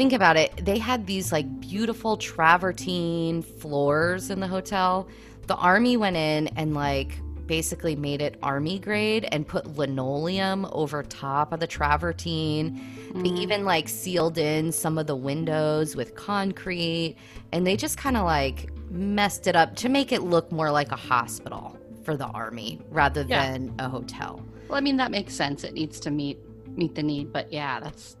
think 0.00 0.14
about 0.14 0.38
it, 0.38 0.64
they 0.64 0.78
had 0.78 1.06
these 1.06 1.30
like 1.30 1.60
beautiful 1.60 2.16
travertine 2.16 3.42
floors 3.42 4.30
in 4.30 4.40
the 4.40 4.46
hotel. 4.46 5.06
The 5.46 5.56
army 5.56 5.98
went 5.98 6.16
in 6.16 6.46
and 6.56 6.72
like 6.72 7.20
basically 7.46 7.96
made 7.96 8.22
it 8.22 8.38
army 8.42 8.78
grade 8.78 9.28
and 9.30 9.46
put 9.46 9.76
linoleum 9.76 10.66
over 10.72 11.02
top 11.02 11.52
of 11.52 11.60
the 11.60 11.66
travertine. 11.66 12.80
Mm. 13.12 13.24
They 13.24 13.42
even 13.42 13.66
like 13.66 13.90
sealed 13.90 14.38
in 14.38 14.72
some 14.72 14.96
of 14.96 15.06
the 15.06 15.16
windows 15.16 15.94
with 15.94 16.14
concrete 16.14 17.16
and 17.52 17.66
they 17.66 17.76
just 17.76 17.98
kind 17.98 18.16
of 18.16 18.24
like 18.24 18.70
messed 18.90 19.46
it 19.48 19.54
up 19.54 19.76
to 19.76 19.90
make 19.90 20.12
it 20.12 20.22
look 20.22 20.50
more 20.50 20.70
like 20.70 20.92
a 20.92 20.96
hospital 20.96 21.78
for 22.04 22.16
the 22.16 22.28
army 22.28 22.80
rather 22.88 23.26
yeah. 23.28 23.52
than 23.52 23.74
a 23.78 23.86
hotel. 23.86 24.42
Well, 24.66 24.78
I 24.78 24.80
mean 24.80 24.96
that 24.96 25.10
makes 25.10 25.34
sense. 25.34 25.62
It 25.62 25.74
needs 25.74 26.00
to 26.00 26.10
meet 26.10 26.38
meet 26.74 26.94
the 26.94 27.02
need, 27.02 27.34
but 27.34 27.52
yeah, 27.52 27.80
that's 27.80 28.16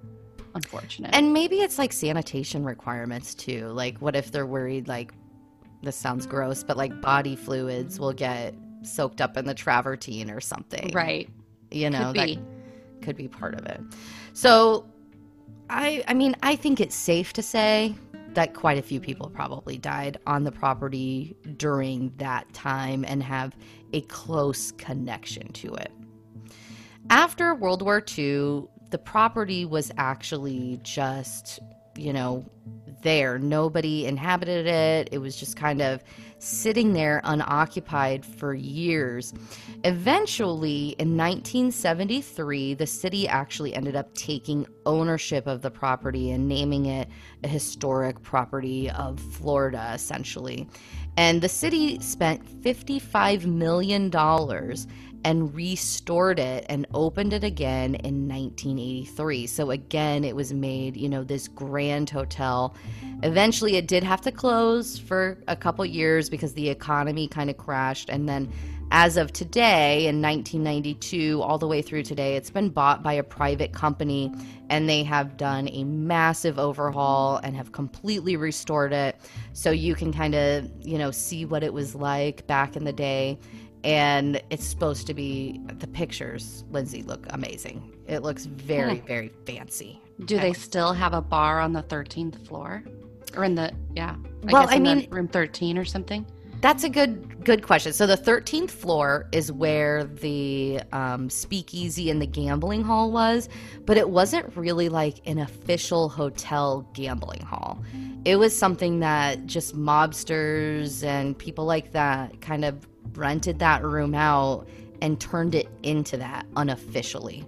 unfortunate. 0.54 1.10
And 1.14 1.32
maybe 1.32 1.56
it's 1.60 1.78
like 1.78 1.92
sanitation 1.92 2.64
requirements 2.64 3.34
too. 3.34 3.68
Like 3.68 3.98
what 3.98 4.16
if 4.16 4.32
they're 4.32 4.46
worried 4.46 4.88
like 4.88 5.12
this 5.82 5.96
sounds 5.96 6.26
gross, 6.26 6.62
but 6.62 6.76
like 6.76 7.00
body 7.00 7.36
fluids 7.36 7.98
will 7.98 8.12
get 8.12 8.54
soaked 8.82 9.20
up 9.20 9.36
in 9.36 9.46
the 9.46 9.54
travertine 9.54 10.30
or 10.30 10.40
something. 10.40 10.90
Right. 10.92 11.28
You 11.70 11.90
know, 11.90 12.12
could 12.12 12.38
that 12.38 12.38
could 13.02 13.16
be 13.16 13.28
part 13.28 13.54
of 13.54 13.66
it. 13.66 13.80
So 14.32 14.86
I 15.68 16.04
I 16.06 16.14
mean, 16.14 16.36
I 16.42 16.56
think 16.56 16.80
it's 16.80 16.96
safe 16.96 17.32
to 17.34 17.42
say 17.42 17.94
that 18.34 18.54
quite 18.54 18.78
a 18.78 18.82
few 18.82 19.00
people 19.00 19.28
probably 19.28 19.76
died 19.76 20.18
on 20.26 20.44
the 20.44 20.52
property 20.52 21.36
during 21.56 22.12
that 22.18 22.52
time 22.52 23.04
and 23.06 23.22
have 23.22 23.56
a 23.92 24.02
close 24.02 24.70
connection 24.72 25.52
to 25.52 25.74
it. 25.74 25.90
After 27.08 27.54
World 27.56 27.82
War 27.82 28.04
II, 28.16 28.68
the 28.90 28.98
property 28.98 29.64
was 29.64 29.90
actually 29.96 30.80
just, 30.82 31.60
you 31.96 32.12
know, 32.12 32.44
there. 33.02 33.38
Nobody 33.38 34.06
inhabited 34.06 34.66
it. 34.66 35.08
It 35.12 35.18
was 35.18 35.36
just 35.36 35.56
kind 35.56 35.80
of 35.80 36.02
sitting 36.38 36.92
there 36.92 37.20
unoccupied 37.24 38.24
for 38.24 38.54
years. 38.54 39.32
Eventually, 39.84 40.94
in 40.98 41.16
1973, 41.16 42.74
the 42.74 42.86
city 42.86 43.28
actually 43.28 43.74
ended 43.74 43.96
up 43.96 44.12
taking 44.14 44.66
ownership 44.86 45.46
of 45.46 45.62
the 45.62 45.70
property 45.70 46.30
and 46.30 46.48
naming 46.48 46.86
it 46.86 47.08
a 47.44 47.48
historic 47.48 48.22
property 48.22 48.90
of 48.90 49.20
Florida, 49.20 49.92
essentially. 49.94 50.68
And 51.16 51.42
the 51.42 51.48
city 51.48 52.00
spent 52.00 52.44
$55 52.62 53.44
million 53.44 54.10
and 55.24 55.54
restored 55.54 56.38
it 56.38 56.64
and 56.68 56.86
opened 56.94 57.32
it 57.32 57.44
again 57.44 57.94
in 57.96 58.26
1983. 58.28 59.46
So 59.46 59.70
again, 59.70 60.24
it 60.24 60.34
was 60.34 60.52
made, 60.52 60.96
you 60.96 61.08
know, 61.08 61.24
this 61.24 61.48
grand 61.48 62.10
hotel. 62.10 62.74
Eventually 63.22 63.76
it 63.76 63.86
did 63.86 64.02
have 64.02 64.20
to 64.22 64.32
close 64.32 64.98
for 64.98 65.38
a 65.48 65.56
couple 65.56 65.84
years 65.84 66.30
because 66.30 66.54
the 66.54 66.68
economy 66.68 67.28
kind 67.28 67.50
of 67.50 67.56
crashed 67.56 68.08
and 68.08 68.28
then 68.28 68.50
as 68.92 69.16
of 69.16 69.32
today 69.32 70.06
in 70.06 70.20
1992 70.20 71.40
all 71.42 71.58
the 71.58 71.66
way 71.66 71.80
through 71.80 72.02
today 72.02 72.34
it's 72.34 72.50
been 72.50 72.68
bought 72.68 73.02
by 73.02 73.12
a 73.12 73.22
private 73.22 73.72
company 73.72 74.32
and 74.68 74.88
they 74.88 75.04
have 75.04 75.36
done 75.36 75.68
a 75.70 75.84
massive 75.84 76.58
overhaul 76.58 77.36
and 77.44 77.54
have 77.54 77.70
completely 77.70 78.36
restored 78.36 78.92
it 78.92 79.16
so 79.52 79.70
you 79.70 79.94
can 79.94 80.12
kind 80.12 80.34
of 80.34 80.68
you 80.80 80.98
know 80.98 81.10
see 81.10 81.44
what 81.44 81.62
it 81.62 81.72
was 81.72 81.94
like 81.94 82.44
back 82.48 82.74
in 82.74 82.84
the 82.84 82.92
day 82.92 83.38
and 83.84 84.40
it's 84.50 84.64
supposed 84.64 85.06
to 85.06 85.14
be 85.14 85.60
the 85.78 85.86
pictures, 85.86 86.64
Lindsay, 86.70 87.02
look 87.02 87.26
amazing. 87.30 87.92
It 88.06 88.20
looks 88.22 88.44
very, 88.46 88.96
Hmm. 88.98 89.06
very 89.06 89.28
fancy. 89.46 90.00
Do 90.24 90.38
they 90.38 90.52
still 90.52 90.92
have 90.92 91.14
a 91.14 91.22
bar 91.22 91.60
on 91.60 91.72
the 91.72 91.82
13th 91.82 92.46
floor? 92.46 92.82
Or 93.36 93.44
in 93.44 93.54
the, 93.54 93.72
yeah. 93.94 94.16
Well, 94.44 94.64
guess 94.64 94.72
I 94.72 94.76
in 94.76 94.82
the 94.82 94.94
mean- 94.96 95.10
room 95.10 95.28
13 95.28 95.78
or 95.78 95.84
something? 95.84 96.26
That's 96.60 96.84
a 96.84 96.90
good 96.90 97.42
good 97.42 97.62
question. 97.62 97.94
So 97.94 98.06
the 98.06 98.18
13th 98.18 98.70
floor 98.70 99.26
is 99.32 99.50
where 99.50 100.04
the 100.04 100.82
um, 100.92 101.30
speakeasy 101.30 102.10
and 102.10 102.20
the 102.20 102.26
gambling 102.26 102.82
hall 102.82 103.10
was, 103.10 103.48
but 103.86 103.96
it 103.96 104.10
wasn't 104.10 104.54
really 104.54 104.90
like 104.90 105.22
an 105.26 105.38
official 105.38 106.10
hotel 106.10 106.86
gambling 106.92 107.40
hall. 107.40 107.82
It 108.26 108.36
was 108.36 108.54
something 108.54 109.00
that 109.00 109.46
just 109.46 109.74
mobsters 109.74 111.02
and 111.02 111.36
people 111.38 111.64
like 111.64 111.92
that 111.92 112.42
kind 112.42 112.66
of 112.66 112.86
rented 113.14 113.58
that 113.58 113.82
room 113.82 114.14
out 114.14 114.68
and 115.02 115.20
turned 115.20 115.54
it 115.54 115.68
into 115.82 116.16
that 116.16 116.46
unofficially. 116.56 117.44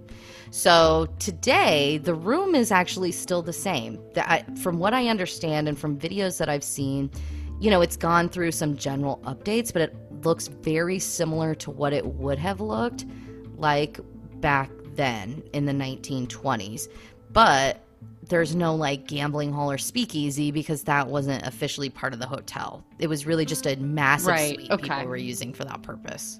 So 0.49 1.07
today, 1.19 1.97
the 1.97 2.13
room 2.13 2.53
is 2.55 2.71
actually 2.71 3.11
still 3.11 3.41
the 3.41 3.53
same. 3.53 3.99
That 4.13 4.57
from 4.59 4.79
what 4.79 4.93
I 4.93 5.07
understand 5.07 5.67
and 5.67 5.77
from 5.77 5.97
videos 5.97 6.37
that 6.37 6.49
I've 6.49 6.63
seen, 6.63 7.09
you 7.59 7.69
know, 7.71 7.81
it's 7.81 7.97
gone 7.97 8.29
through 8.29 8.51
some 8.51 8.75
general 8.75 9.19
updates, 9.25 9.73
but 9.73 9.81
it 9.81 9.95
looks 10.23 10.47
very 10.47 10.99
similar 10.99 11.55
to 11.55 11.71
what 11.71 11.93
it 11.93 12.05
would 12.05 12.37
have 12.37 12.61
looked 12.61 13.05
like 13.57 13.99
back 14.41 14.69
then 14.95 15.41
in 15.53 15.65
the 15.65 15.71
1920s. 15.71 16.87
But 17.31 17.83
there's 18.33 18.55
no 18.55 18.73
like 18.73 19.05
gambling 19.05 19.53
hall 19.53 19.69
or 19.69 19.77
speakeasy 19.77 20.49
because 20.49 20.85
that 20.85 21.07
wasn't 21.07 21.45
officially 21.45 21.87
part 21.87 22.13
of 22.13 22.19
the 22.19 22.25
hotel. 22.25 22.83
It 22.97 23.05
was 23.05 23.27
really 23.27 23.45
just 23.45 23.67
a 23.67 23.75
massive 23.75 24.29
Right, 24.29 24.55
suite 24.55 24.71
okay. 24.71 24.81
people 24.81 25.05
were 25.05 25.17
using 25.17 25.53
for 25.53 25.63
that 25.65 25.83
purpose. 25.83 26.39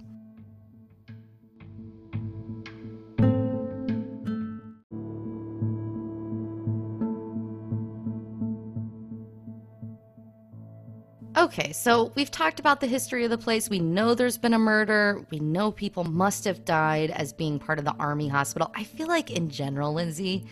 Okay, 11.38 11.74
so 11.74 12.12
we've 12.16 12.32
talked 12.32 12.60
about 12.60 12.80
the 12.80 12.88
history 12.88 13.24
of 13.24 13.30
the 13.30 13.38
place. 13.38 13.70
We 13.70 13.78
know 13.78 14.16
there's 14.16 14.40
been 14.40 14.56
a 14.56 14.60
murder. 14.60 15.24
We 15.30 15.40
know 15.40 15.72
people 15.72 16.06
must 16.06 16.46
have 16.46 16.66
died 16.66 17.12
as 17.12 17.34
being 17.34 17.60
part 17.60 17.78
of 17.78 17.86
the 17.86 17.94
army 18.00 18.28
hospital. 18.28 18.72
I 18.76 18.84
feel 18.84 19.08
like, 19.08 19.30
in 19.30 19.50
general, 19.50 19.94
Lindsay, 19.94 20.46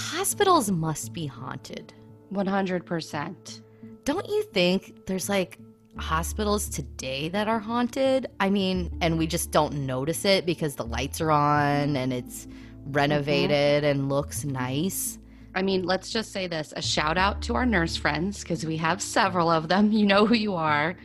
hospitals 0.00 0.70
must 0.70 1.12
be 1.12 1.26
haunted. 1.26 1.92
100%. 2.32 3.60
Don't 4.04 4.28
you 4.28 4.42
think 4.44 5.06
there's 5.06 5.28
like 5.28 5.58
hospitals 5.96 6.68
today 6.68 7.28
that 7.28 7.48
are 7.48 7.58
haunted? 7.58 8.26
I 8.40 8.50
mean, 8.50 8.96
and 9.00 9.18
we 9.18 9.26
just 9.26 9.50
don't 9.50 9.86
notice 9.86 10.24
it 10.24 10.46
because 10.46 10.74
the 10.74 10.84
lights 10.84 11.20
are 11.20 11.30
on 11.30 11.96
and 11.96 12.12
it's 12.12 12.48
renovated 12.86 13.84
mm-hmm. 13.84 14.00
and 14.00 14.08
looks 14.08 14.44
nice. 14.44 15.18
I 15.54 15.62
mean, 15.62 15.84
let's 15.84 16.10
just 16.10 16.32
say 16.32 16.46
this 16.46 16.72
a 16.76 16.82
shout 16.82 17.18
out 17.18 17.42
to 17.42 17.54
our 17.54 17.66
nurse 17.66 17.96
friends 17.96 18.42
because 18.42 18.64
we 18.64 18.76
have 18.78 19.02
several 19.02 19.50
of 19.50 19.68
them. 19.68 19.92
You 19.92 20.06
know 20.06 20.24
who 20.24 20.34
you 20.34 20.54
are. 20.54 20.96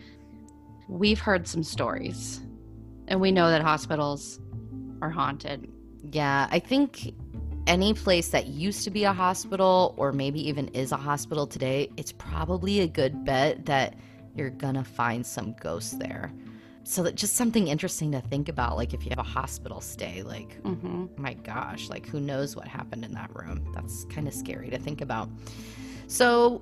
We've 0.87 1.19
heard 1.19 1.47
some 1.47 1.63
stories, 1.63 2.41
and 3.07 3.19
we 3.19 3.31
know 3.31 3.49
that 3.49 3.63
hospitals 3.63 4.39
are 5.01 5.09
haunted. 5.09 5.67
Yeah, 6.11 6.47
I 6.51 6.59
think 6.59 7.15
any 7.67 7.93
place 7.93 8.29
that 8.29 8.47
used 8.47 8.83
to 8.83 8.91
be 8.91 9.03
a 9.03 9.13
hospital 9.13 9.93
or 9.97 10.11
maybe 10.11 10.47
even 10.47 10.67
is 10.69 10.91
a 10.91 10.97
hospital 10.97 11.47
today, 11.47 11.89
it's 11.97 12.11
probably 12.11 12.81
a 12.81 12.87
good 12.87 13.25
bet 13.25 13.65
that 13.65 13.95
you're 14.35 14.49
gonna 14.49 14.83
find 14.83 15.25
some 15.25 15.53
ghosts 15.61 15.93
there. 15.93 16.31
So 16.83 17.01
that 17.03 17.15
just 17.15 17.35
something 17.35 17.67
interesting 17.67 18.11
to 18.11 18.21
think 18.21 18.47
about, 18.47 18.77
like 18.77 18.93
if 18.93 19.03
you 19.03 19.09
have 19.09 19.19
a 19.19 19.23
hospital 19.23 19.81
stay, 19.81 20.21
like 20.21 20.61
hmm 20.61 21.05
my 21.17 21.33
gosh, 21.33 21.89
like 21.89 22.05
who 22.05 22.19
knows 22.19 22.55
what 22.55 22.67
happened 22.67 23.03
in 23.03 23.13
that 23.13 23.35
room? 23.35 23.67
That's 23.73 24.05
kind 24.05 24.27
of 24.27 24.33
scary 24.33 24.69
to 24.69 24.77
think 24.77 25.01
about. 25.01 25.29
So, 26.07 26.61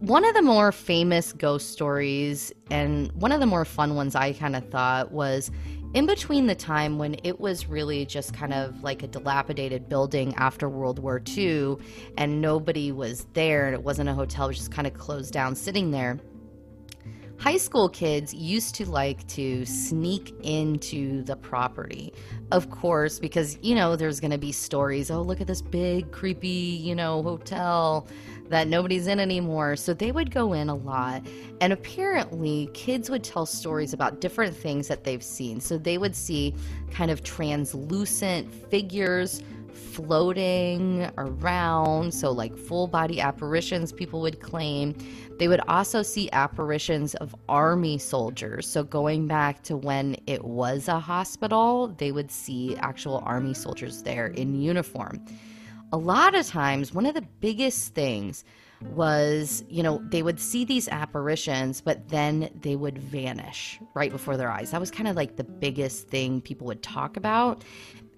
one 0.00 0.24
of 0.24 0.34
the 0.34 0.42
more 0.42 0.72
famous 0.72 1.32
ghost 1.32 1.70
stories 1.70 2.52
and 2.70 3.10
one 3.12 3.30
of 3.30 3.38
the 3.38 3.46
more 3.46 3.64
fun 3.64 3.94
ones 3.94 4.16
I 4.16 4.32
kind 4.32 4.56
of 4.56 4.68
thought 4.68 5.12
was 5.12 5.50
in 5.94 6.06
between 6.06 6.46
the 6.46 6.54
time 6.54 6.98
when 6.98 7.16
it 7.22 7.38
was 7.38 7.68
really 7.68 8.06
just 8.06 8.32
kind 8.32 8.54
of 8.54 8.82
like 8.82 9.02
a 9.02 9.06
dilapidated 9.06 9.88
building 9.88 10.34
after 10.36 10.68
World 10.68 10.98
War 10.98 11.20
II 11.36 11.76
and 12.16 12.40
nobody 12.40 12.92
was 12.92 13.26
there 13.34 13.66
and 13.66 13.74
it 13.74 13.82
wasn't 13.82 14.08
a 14.08 14.14
hotel, 14.14 14.46
it 14.46 14.48
was 14.48 14.58
just 14.58 14.72
kind 14.72 14.86
of 14.86 14.94
closed 14.94 15.32
down 15.32 15.54
sitting 15.54 15.90
there 15.90 16.18
high 17.42 17.56
school 17.56 17.88
kids 17.88 18.32
used 18.32 18.72
to 18.76 18.88
like 18.88 19.26
to 19.26 19.66
sneak 19.66 20.32
into 20.44 21.24
the 21.24 21.34
property. 21.34 22.12
Of 22.52 22.70
course, 22.70 23.18
because, 23.18 23.58
you 23.62 23.74
know, 23.74 23.96
there's 23.96 24.20
going 24.20 24.30
to 24.30 24.38
be 24.38 24.52
stories 24.52 25.10
oh, 25.10 25.22
look 25.22 25.40
at 25.40 25.48
this 25.48 25.60
big, 25.60 26.12
creepy, 26.12 26.48
you 26.48 26.94
know, 26.94 27.20
hotel 27.20 28.06
that 28.48 28.68
nobody's 28.68 29.08
in 29.08 29.18
anymore. 29.18 29.74
So 29.74 29.92
they 29.92 30.12
would 30.12 30.30
go 30.30 30.52
in 30.52 30.68
a 30.68 30.76
lot. 30.76 31.26
And 31.60 31.72
apparently, 31.72 32.70
kids 32.74 33.10
would 33.10 33.24
tell 33.24 33.44
stories 33.44 33.92
about 33.92 34.20
different 34.20 34.54
things 34.54 34.86
that 34.86 35.02
they've 35.02 35.22
seen. 35.22 35.60
So 35.60 35.78
they 35.78 35.98
would 35.98 36.14
see 36.14 36.54
kind 36.92 37.10
of 37.10 37.24
translucent 37.24 38.54
figures 38.70 39.42
floating 39.72 41.10
around. 41.18 42.12
So, 42.14 42.30
like 42.30 42.56
full 42.56 42.86
body 42.86 43.20
apparitions, 43.20 43.92
people 43.92 44.20
would 44.20 44.40
claim. 44.40 44.94
They 45.42 45.48
would 45.48 45.66
also 45.66 46.02
see 46.02 46.30
apparitions 46.30 47.16
of 47.16 47.34
army 47.48 47.98
soldiers. 47.98 48.64
So, 48.64 48.84
going 48.84 49.26
back 49.26 49.64
to 49.64 49.76
when 49.76 50.14
it 50.28 50.44
was 50.44 50.86
a 50.86 51.00
hospital, 51.00 51.88
they 51.98 52.12
would 52.12 52.30
see 52.30 52.76
actual 52.76 53.20
army 53.26 53.52
soldiers 53.52 54.04
there 54.04 54.28
in 54.28 54.62
uniform. 54.62 55.20
A 55.92 55.96
lot 55.96 56.36
of 56.36 56.46
times, 56.46 56.94
one 56.94 57.06
of 57.06 57.16
the 57.16 57.26
biggest 57.40 57.92
things 57.92 58.44
was, 58.94 59.64
you 59.68 59.82
know, 59.82 60.00
they 60.10 60.22
would 60.22 60.38
see 60.38 60.64
these 60.64 60.86
apparitions, 60.86 61.80
but 61.80 62.08
then 62.08 62.48
they 62.60 62.76
would 62.76 62.98
vanish 62.98 63.80
right 63.94 64.12
before 64.12 64.36
their 64.36 64.48
eyes. 64.48 64.70
That 64.70 64.78
was 64.78 64.92
kind 64.92 65.08
of 65.08 65.16
like 65.16 65.34
the 65.34 65.44
biggest 65.44 66.06
thing 66.06 66.40
people 66.40 66.68
would 66.68 66.84
talk 66.84 67.16
about. 67.16 67.64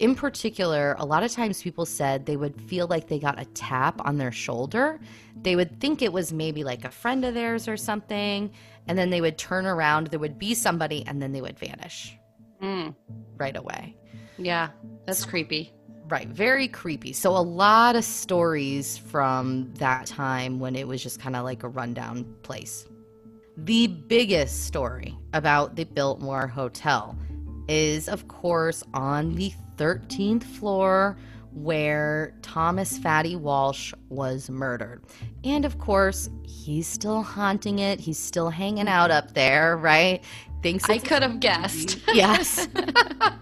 In 0.00 0.14
particular, 0.16 0.96
a 0.98 1.04
lot 1.04 1.22
of 1.22 1.30
times 1.30 1.62
people 1.62 1.87
said 1.87 2.26
they 2.26 2.37
would 2.37 2.61
feel 2.62 2.88
like 2.88 3.07
they 3.07 3.18
got 3.20 3.40
a 3.40 3.44
tap 3.46 4.00
on 4.04 4.18
their 4.18 4.33
shoulder. 4.33 4.98
They 5.42 5.54
would 5.54 5.78
think 5.80 6.02
it 6.02 6.12
was 6.12 6.33
maybe 6.33 6.64
like 6.64 6.85
a 6.85 6.90
friend 6.90 7.24
of 7.24 7.35
theirs 7.35 7.68
or 7.68 7.76
something, 7.76 8.50
and 8.88 8.98
then 8.98 9.11
they 9.11 9.20
would 9.20 9.38
turn 9.38 9.66
around, 9.66 10.09
there 10.09 10.18
would 10.18 10.38
be 10.38 10.54
somebody, 10.54 11.04
and 11.07 11.22
then 11.22 11.33
they 11.33 11.40
would 11.40 11.59
vanish 11.59 12.16
Mm, 12.62 12.94
right 13.37 13.57
away. 13.57 13.96
yeah, 14.38 14.70
that's 15.07 15.24
creepy. 15.24 15.72
Right, 16.09 16.28
very 16.28 16.68
creepy. 16.68 17.12
So 17.12 17.30
a 17.37 17.38
lot 17.40 17.94
of 17.96 18.04
stories 18.04 18.98
from 18.98 19.72
that 19.74 20.07
time 20.07 20.59
when 20.61 20.74
it 20.76 20.87
was 20.88 21.02
just 21.02 21.20
kind 21.20 21.37
of 21.37 21.44
like 21.44 21.62
a 21.62 21.68
rundown 21.68 22.24
place. 22.42 22.87
The 23.57 23.87
biggest 23.87 24.64
story 24.66 25.16
about 25.33 25.76
the 25.76 25.85
Biltmore 25.85 26.46
Hotel 26.48 27.16
is 27.68 28.09
of 28.09 28.28
course 28.28 28.83
on 28.92 29.35
the 29.35 29.52
13th 29.76 30.44
floor 30.44 31.16
where 31.54 32.34
Thomas 32.42 32.98
Fatty 32.98 33.37
Walsh 33.37 33.94
was 34.08 34.50
murdered. 34.50 35.02
And 35.44 35.64
of 35.64 35.78
course, 35.78 36.28
he's 36.42 36.87
still 36.87 37.22
haunting 37.22 37.78
it. 37.78 38.00
He's 38.00 38.18
still 38.18 38.50
hanging 38.50 38.88
out 38.88 39.10
up 39.10 39.34
there, 39.34 39.76
right? 39.76 40.22
Thinks 40.62 40.88
I 40.90 40.98
could 40.98 41.22
have 41.22 41.40
guessed. 41.40 42.00
yes. 42.12 42.66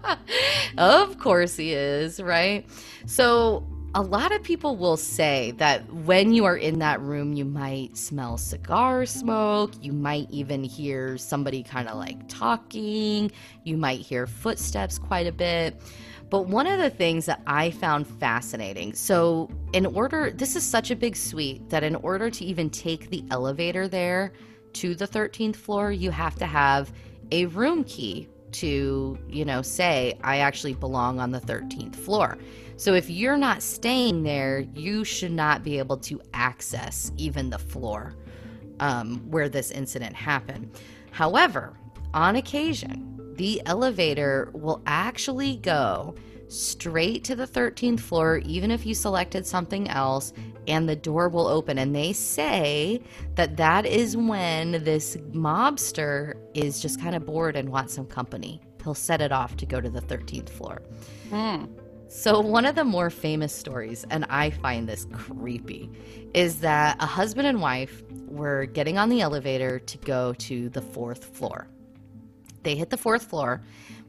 of 0.77 1.17
course 1.17 1.55
he 1.55 1.73
is, 1.73 2.21
right? 2.21 2.65
So, 3.05 3.67
a 3.95 4.01
lot 4.01 4.31
of 4.31 4.41
people 4.41 4.75
will 4.75 4.97
say 4.97 5.51
that 5.57 5.81
when 5.93 6.33
you 6.33 6.45
are 6.45 6.57
in 6.57 6.79
that 6.79 6.99
room, 6.99 7.33
you 7.33 7.45
might 7.45 7.95
smell 7.95 8.37
cigar 8.39 9.05
smoke. 9.05 9.71
You 9.83 9.93
might 9.93 10.31
even 10.31 10.63
hear 10.63 11.15
somebody 11.15 11.61
kind 11.61 11.87
of 11.87 11.97
like 11.97 12.27
talking. 12.27 13.31
You 13.63 13.77
might 13.77 13.99
hear 13.99 14.25
footsteps 14.25 14.97
quite 14.97 15.27
a 15.27 15.31
bit. 15.31 15.79
But 16.33 16.47
one 16.47 16.65
of 16.65 16.79
the 16.79 16.89
things 16.89 17.27
that 17.27 17.43
I 17.45 17.69
found 17.69 18.07
fascinating 18.07 18.95
so, 18.95 19.51
in 19.71 19.85
order, 19.85 20.31
this 20.31 20.55
is 20.55 20.63
such 20.63 20.89
a 20.89 20.95
big 20.95 21.15
suite 21.15 21.69
that 21.69 21.83
in 21.83 21.93
order 21.97 22.31
to 22.31 22.43
even 22.43 22.71
take 22.71 23.11
the 23.11 23.23
elevator 23.29 23.87
there 23.87 24.33
to 24.73 24.95
the 24.95 25.07
13th 25.07 25.55
floor, 25.55 25.91
you 25.91 26.09
have 26.09 26.33
to 26.37 26.47
have 26.47 26.91
a 27.31 27.45
room 27.45 27.83
key 27.83 28.27
to, 28.53 29.15
you 29.29 29.45
know, 29.45 29.61
say, 29.61 30.17
I 30.23 30.39
actually 30.39 30.73
belong 30.73 31.19
on 31.19 31.29
the 31.29 31.39
13th 31.39 31.95
floor. 31.97 32.39
So 32.77 32.95
if 32.95 33.11
you're 33.11 33.37
not 33.37 33.61
staying 33.61 34.23
there, 34.23 34.61
you 34.73 35.03
should 35.03 35.33
not 35.33 35.63
be 35.63 35.77
able 35.77 35.97
to 35.97 36.19
access 36.33 37.11
even 37.15 37.51
the 37.51 37.59
floor 37.59 38.15
um, 38.79 39.19
where 39.29 39.49
this 39.49 39.69
incident 39.69 40.15
happened. 40.15 40.71
However, 41.11 41.77
on 42.15 42.37
occasion, 42.37 43.13
the 43.35 43.61
elevator 43.65 44.49
will 44.53 44.81
actually 44.85 45.57
go 45.57 46.15
straight 46.47 47.23
to 47.23 47.35
the 47.35 47.47
13th 47.47 47.99
floor, 47.99 48.37
even 48.45 48.71
if 48.71 48.85
you 48.85 48.93
selected 48.93 49.45
something 49.45 49.89
else, 49.89 50.33
and 50.67 50.87
the 50.87 50.95
door 50.95 51.29
will 51.29 51.47
open. 51.47 51.77
And 51.77 51.95
they 51.95 52.13
say 52.13 53.01
that 53.35 53.57
that 53.57 53.85
is 53.85 54.15
when 54.15 54.83
this 54.83 55.17
mobster 55.31 56.35
is 56.53 56.81
just 56.81 57.01
kind 57.01 57.15
of 57.15 57.25
bored 57.25 57.55
and 57.55 57.69
wants 57.69 57.93
some 57.93 58.05
company. 58.05 58.61
He'll 58.83 58.93
set 58.93 59.21
it 59.21 59.31
off 59.31 59.57
to 59.57 59.65
go 59.65 59.81
to 59.81 59.89
the 59.89 60.01
13th 60.01 60.49
floor. 60.49 60.81
Hmm. 61.29 61.65
So, 62.09 62.39
one 62.41 62.65
of 62.65 62.75
the 62.75 62.83
more 62.83 63.09
famous 63.09 63.55
stories, 63.55 64.05
and 64.11 64.23
I 64.29 64.51
find 64.51 64.87
this 64.87 65.07
creepy, 65.11 65.89
is 66.35 66.59
that 66.59 67.01
a 67.01 67.07
husband 67.07 67.47
and 67.47 67.59
wife 67.59 68.03
were 68.27 68.65
getting 68.65 68.99
on 68.99 69.09
the 69.09 69.21
elevator 69.21 69.79
to 69.79 69.97
go 69.97 70.33
to 70.33 70.69
the 70.69 70.81
fourth 70.81 71.25
floor. 71.35 71.67
They 72.63 72.75
hit 72.75 72.89
the 72.89 72.97
fourth 72.97 73.23
floor, 73.23 73.61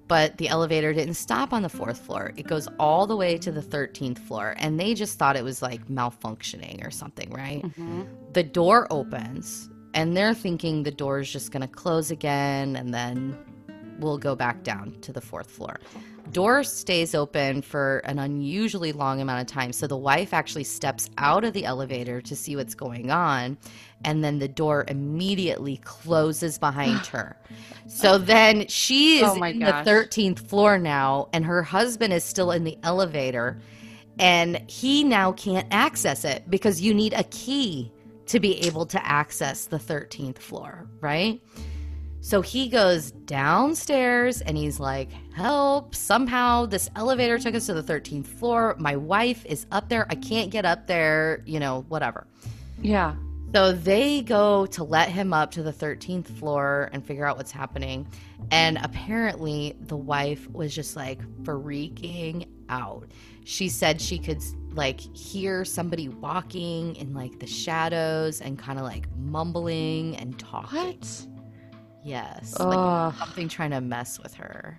but 0.08 0.38
the 0.38 0.48
elevator 0.48 0.92
didn't 0.92 1.14
stop 1.14 1.52
on 1.52 1.62
the 1.62 1.68
fourth 1.68 1.98
floor. 1.98 2.32
It 2.36 2.46
goes 2.46 2.68
all 2.78 3.06
the 3.06 3.16
way 3.16 3.38
to 3.38 3.50
the 3.50 3.60
13th 3.60 4.18
floor, 4.18 4.54
and 4.58 4.78
they 4.78 4.94
just 4.94 5.18
thought 5.18 5.36
it 5.36 5.44
was 5.44 5.62
like 5.62 5.86
malfunctioning 5.88 6.86
or 6.86 6.90
something, 6.90 7.30
right? 7.30 7.62
Mm-hmm. 7.62 8.02
The 8.32 8.42
door 8.42 8.86
opens, 8.90 9.70
and 9.94 10.16
they're 10.16 10.34
thinking 10.34 10.82
the 10.82 10.90
door 10.90 11.20
is 11.20 11.30
just 11.30 11.52
going 11.52 11.62
to 11.62 11.68
close 11.68 12.10
again, 12.10 12.76
and 12.76 12.92
then 12.92 13.38
we'll 14.04 14.18
go 14.18 14.36
back 14.36 14.62
down 14.62 14.96
to 15.00 15.12
the 15.12 15.20
fourth 15.20 15.50
floor. 15.50 15.80
Door 16.32 16.64
stays 16.64 17.14
open 17.14 17.62
for 17.62 17.98
an 17.98 18.18
unusually 18.18 18.92
long 18.92 19.20
amount 19.20 19.40
of 19.40 19.46
time. 19.46 19.72
So 19.72 19.86
the 19.86 19.96
wife 19.96 20.32
actually 20.32 20.64
steps 20.64 21.10
out 21.18 21.44
of 21.44 21.52
the 21.52 21.64
elevator 21.64 22.20
to 22.22 22.36
see 22.36 22.56
what's 22.56 22.74
going 22.74 23.10
on, 23.10 23.58
and 24.04 24.22
then 24.22 24.38
the 24.38 24.48
door 24.48 24.84
immediately 24.88 25.78
closes 25.84 26.58
behind 26.58 27.06
her. 27.06 27.36
So 27.86 28.18
then 28.18 28.66
she 28.68 29.18
is 29.18 29.30
Oh 29.30 29.42
in 29.42 29.58
the 29.58 29.66
13th 29.66 30.40
floor 30.40 30.78
now, 30.78 31.28
and 31.32 31.44
her 31.44 31.62
husband 31.62 32.12
is 32.12 32.24
still 32.24 32.50
in 32.50 32.64
the 32.64 32.78
elevator, 32.82 33.58
and 34.18 34.62
he 34.70 35.04
now 35.04 35.32
can't 35.32 35.66
access 35.70 36.24
it 36.24 36.48
because 36.48 36.80
you 36.80 36.94
need 36.94 37.12
a 37.14 37.24
key 37.24 37.92
to 38.26 38.40
be 38.40 38.58
able 38.66 38.86
to 38.86 39.06
access 39.06 39.66
the 39.66 39.78
13th 39.78 40.38
floor, 40.38 40.88
right? 41.00 41.40
So 42.24 42.40
he 42.40 42.68
goes 42.70 43.10
downstairs 43.10 44.40
and 44.40 44.56
he's 44.56 44.80
like, 44.80 45.10
Help, 45.34 45.94
somehow 45.94 46.64
this 46.64 46.88
elevator 46.96 47.38
took 47.38 47.54
us 47.54 47.66
to 47.66 47.74
the 47.74 47.82
13th 47.82 48.26
floor. 48.26 48.74
My 48.78 48.96
wife 48.96 49.44
is 49.44 49.66
up 49.70 49.90
there. 49.90 50.06
I 50.08 50.14
can't 50.14 50.50
get 50.50 50.64
up 50.64 50.87
there, 50.87 51.42
you 51.44 51.60
know, 51.60 51.84
whatever. 51.88 52.26
Yeah. 52.80 53.14
So 53.54 53.72
they 53.72 54.22
go 54.22 54.64
to 54.64 54.84
let 54.84 55.10
him 55.10 55.34
up 55.34 55.50
to 55.50 55.62
the 55.62 55.72
13th 55.72 56.28
floor 56.38 56.88
and 56.94 57.04
figure 57.04 57.26
out 57.26 57.37
what's 57.37 57.52
happening. 57.52 58.08
And 58.50 58.78
apparently, 58.82 59.76
the 59.80 59.96
wife 59.96 60.50
was 60.50 60.74
just 60.74 60.96
like 60.96 61.20
freaking 61.42 62.48
out. 62.70 63.12
She 63.44 63.68
said 63.68 64.00
she 64.00 64.18
could 64.18 64.42
like 64.72 64.98
hear 64.98 65.62
somebody 65.66 66.08
walking 66.08 66.96
in 66.96 67.12
like 67.12 67.38
the 67.38 67.46
shadows 67.46 68.40
and 68.40 68.58
kind 68.58 68.78
of 68.78 68.87
like 68.87 69.08
mumbling 69.14 70.16
and 70.16 70.38
talking. 70.38 70.78
What? 70.78 71.26
Yes. 72.04 72.54
Oh. 72.60 72.68
Like 72.68 73.14
something 73.18 73.48
trying 73.48 73.70
to 73.70 73.80
mess 73.80 74.20
with 74.20 74.34
her. 74.34 74.78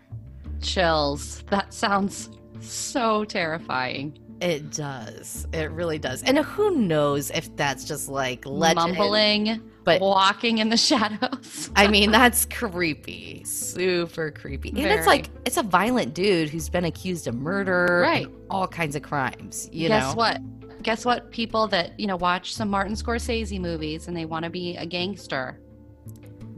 Chills. 0.61 1.43
That 1.49 1.73
sounds 1.73 2.29
so 2.61 3.25
terrifying. 3.25 4.17
It 4.41 4.71
does. 4.71 5.47
It 5.53 5.71
really 5.71 5.97
does. 5.97 6.21
And 6.23 6.37
who 6.39 6.75
knows 6.77 7.31
if 7.31 7.55
that's 7.55 7.85
just 7.85 8.09
like 8.09 8.45
legend. 8.45 8.95
Mumbling, 8.97 9.61
but- 9.85 10.01
walking 10.01 10.57
in 10.57 10.69
the 10.69 10.77
shadows. 10.89 11.71
I 11.75 11.87
mean, 11.87 12.11
that's 12.11 12.45
creepy. 12.45 13.43
Super 13.45 14.31
creepy. 14.31 14.69
And 14.69 14.79
it's 14.79 15.07
like, 15.07 15.29
it's 15.45 15.57
a 15.57 15.63
violent 15.63 16.13
dude 16.13 16.49
who's 16.49 16.67
been 16.69 16.85
accused 16.85 17.27
of 17.27 17.35
murder. 17.35 17.85
and 17.85 18.01
Right. 18.01 18.27
all 18.49 18.67
kinds 18.67 18.95
of 18.95 19.03
crimes, 19.03 19.69
you 19.71 19.87
Guess 19.87 20.11
know? 20.11 20.15
what? 20.15 20.41
Guess 20.83 21.05
what? 21.05 21.31
People 21.31 21.67
that, 21.67 21.97
you 21.99 22.05
know, 22.05 22.17
watch 22.17 22.53
some 22.53 22.69
Martin 22.69 22.93
Scorsese 22.93 23.59
movies 23.59 24.07
and 24.07 24.15
they 24.15 24.25
want 24.25 24.43
to 24.43 24.51
be 24.51 24.75
a 24.77 24.85
gangster. 24.85 25.59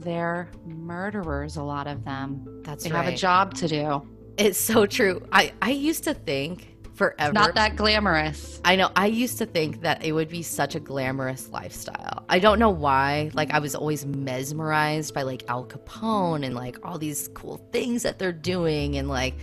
They're 0.07 0.49
murderers, 0.65 1.57
a 1.57 1.63
lot 1.63 1.85
of 1.85 2.05
them. 2.05 2.61
That's 2.63 2.85
They 2.85 2.91
right. 2.91 3.03
have 3.03 3.13
a 3.13 3.17
job 3.17 3.55
to 3.55 3.67
do. 3.67 4.07
It's 4.37 4.57
so 4.57 4.85
true. 4.85 5.21
I, 5.33 5.51
I 5.61 5.71
used 5.71 6.05
to 6.05 6.13
think 6.13 6.77
forever. 6.95 7.33
Not 7.33 7.55
that 7.55 7.75
glamorous. 7.75 8.61
I 8.63 8.77
know. 8.77 8.89
I 8.95 9.07
used 9.07 9.37
to 9.39 9.45
think 9.45 9.81
that 9.81 10.05
it 10.05 10.13
would 10.13 10.29
be 10.29 10.43
such 10.43 10.75
a 10.75 10.79
glamorous 10.79 11.49
lifestyle. 11.49 12.23
I 12.29 12.39
don't 12.39 12.57
know 12.57 12.69
why. 12.69 13.31
Like, 13.33 13.51
I 13.51 13.59
was 13.59 13.75
always 13.75 14.05
mesmerized 14.05 15.13
by 15.13 15.23
like 15.23 15.43
Al 15.49 15.65
Capone 15.65 16.45
and 16.45 16.55
like 16.55 16.77
all 16.85 16.97
these 16.97 17.27
cool 17.33 17.57
things 17.73 18.03
that 18.03 18.17
they're 18.17 18.31
doing. 18.31 18.95
And 18.95 19.09
like, 19.09 19.35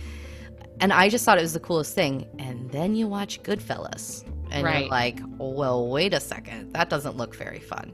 and 0.79 0.91
I 0.91 1.09
just 1.09 1.25
thought 1.25 1.37
it 1.37 1.41
was 1.41 1.53
the 1.53 1.59
coolest 1.59 1.93
thing. 1.93 2.25
And 2.39 2.71
then 2.71 2.95
you 2.95 3.07
watch 3.07 3.43
Goodfellas 3.43 4.23
and 4.49 4.63
you're 4.63 4.89
like, 4.89 5.19
well, 5.37 5.87
wait 5.87 6.15
a 6.15 6.19
second. 6.19 6.73
That 6.73 6.89
doesn't 6.89 7.17
look 7.17 7.35
very 7.35 7.59
fun. 7.59 7.91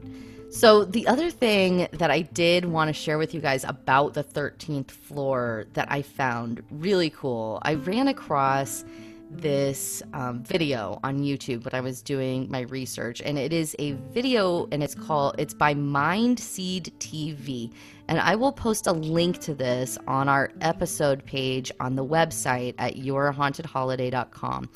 So, 0.52 0.84
the 0.84 1.06
other 1.06 1.30
thing 1.30 1.88
that 1.92 2.10
I 2.10 2.20
did 2.20 2.66
want 2.66 2.88
to 2.88 2.92
share 2.92 3.16
with 3.16 3.32
you 3.32 3.40
guys 3.40 3.64
about 3.64 4.12
the 4.12 4.22
13th 4.22 4.90
floor 4.90 5.64
that 5.72 5.90
I 5.90 6.02
found 6.02 6.62
really 6.70 7.08
cool, 7.08 7.58
I 7.62 7.74
ran 7.74 8.08
across 8.08 8.84
this 9.30 10.02
um, 10.12 10.42
video 10.42 11.00
on 11.02 11.20
YouTube 11.20 11.64
when 11.64 11.74
I 11.74 11.80
was 11.80 12.02
doing 12.02 12.50
my 12.50 12.60
research, 12.60 13.22
and 13.22 13.38
it 13.38 13.50
is 13.50 13.74
a 13.78 13.92
video, 14.12 14.68
and 14.72 14.82
it's 14.82 14.94
called 14.94 15.36
it's 15.38 15.54
by 15.54 15.74
Mindseed 15.74 16.92
TV, 16.98 17.72
and 18.08 18.20
I 18.20 18.36
will 18.36 18.52
post 18.52 18.86
a 18.86 18.92
link 18.92 19.38
to 19.40 19.54
this 19.54 19.96
on 20.06 20.28
our 20.28 20.52
episode 20.60 21.24
page 21.24 21.72
on 21.80 21.96
the 21.96 22.04
website 22.04 22.74
at 22.76 22.96
yourhauntedholiday.com. 22.96 24.68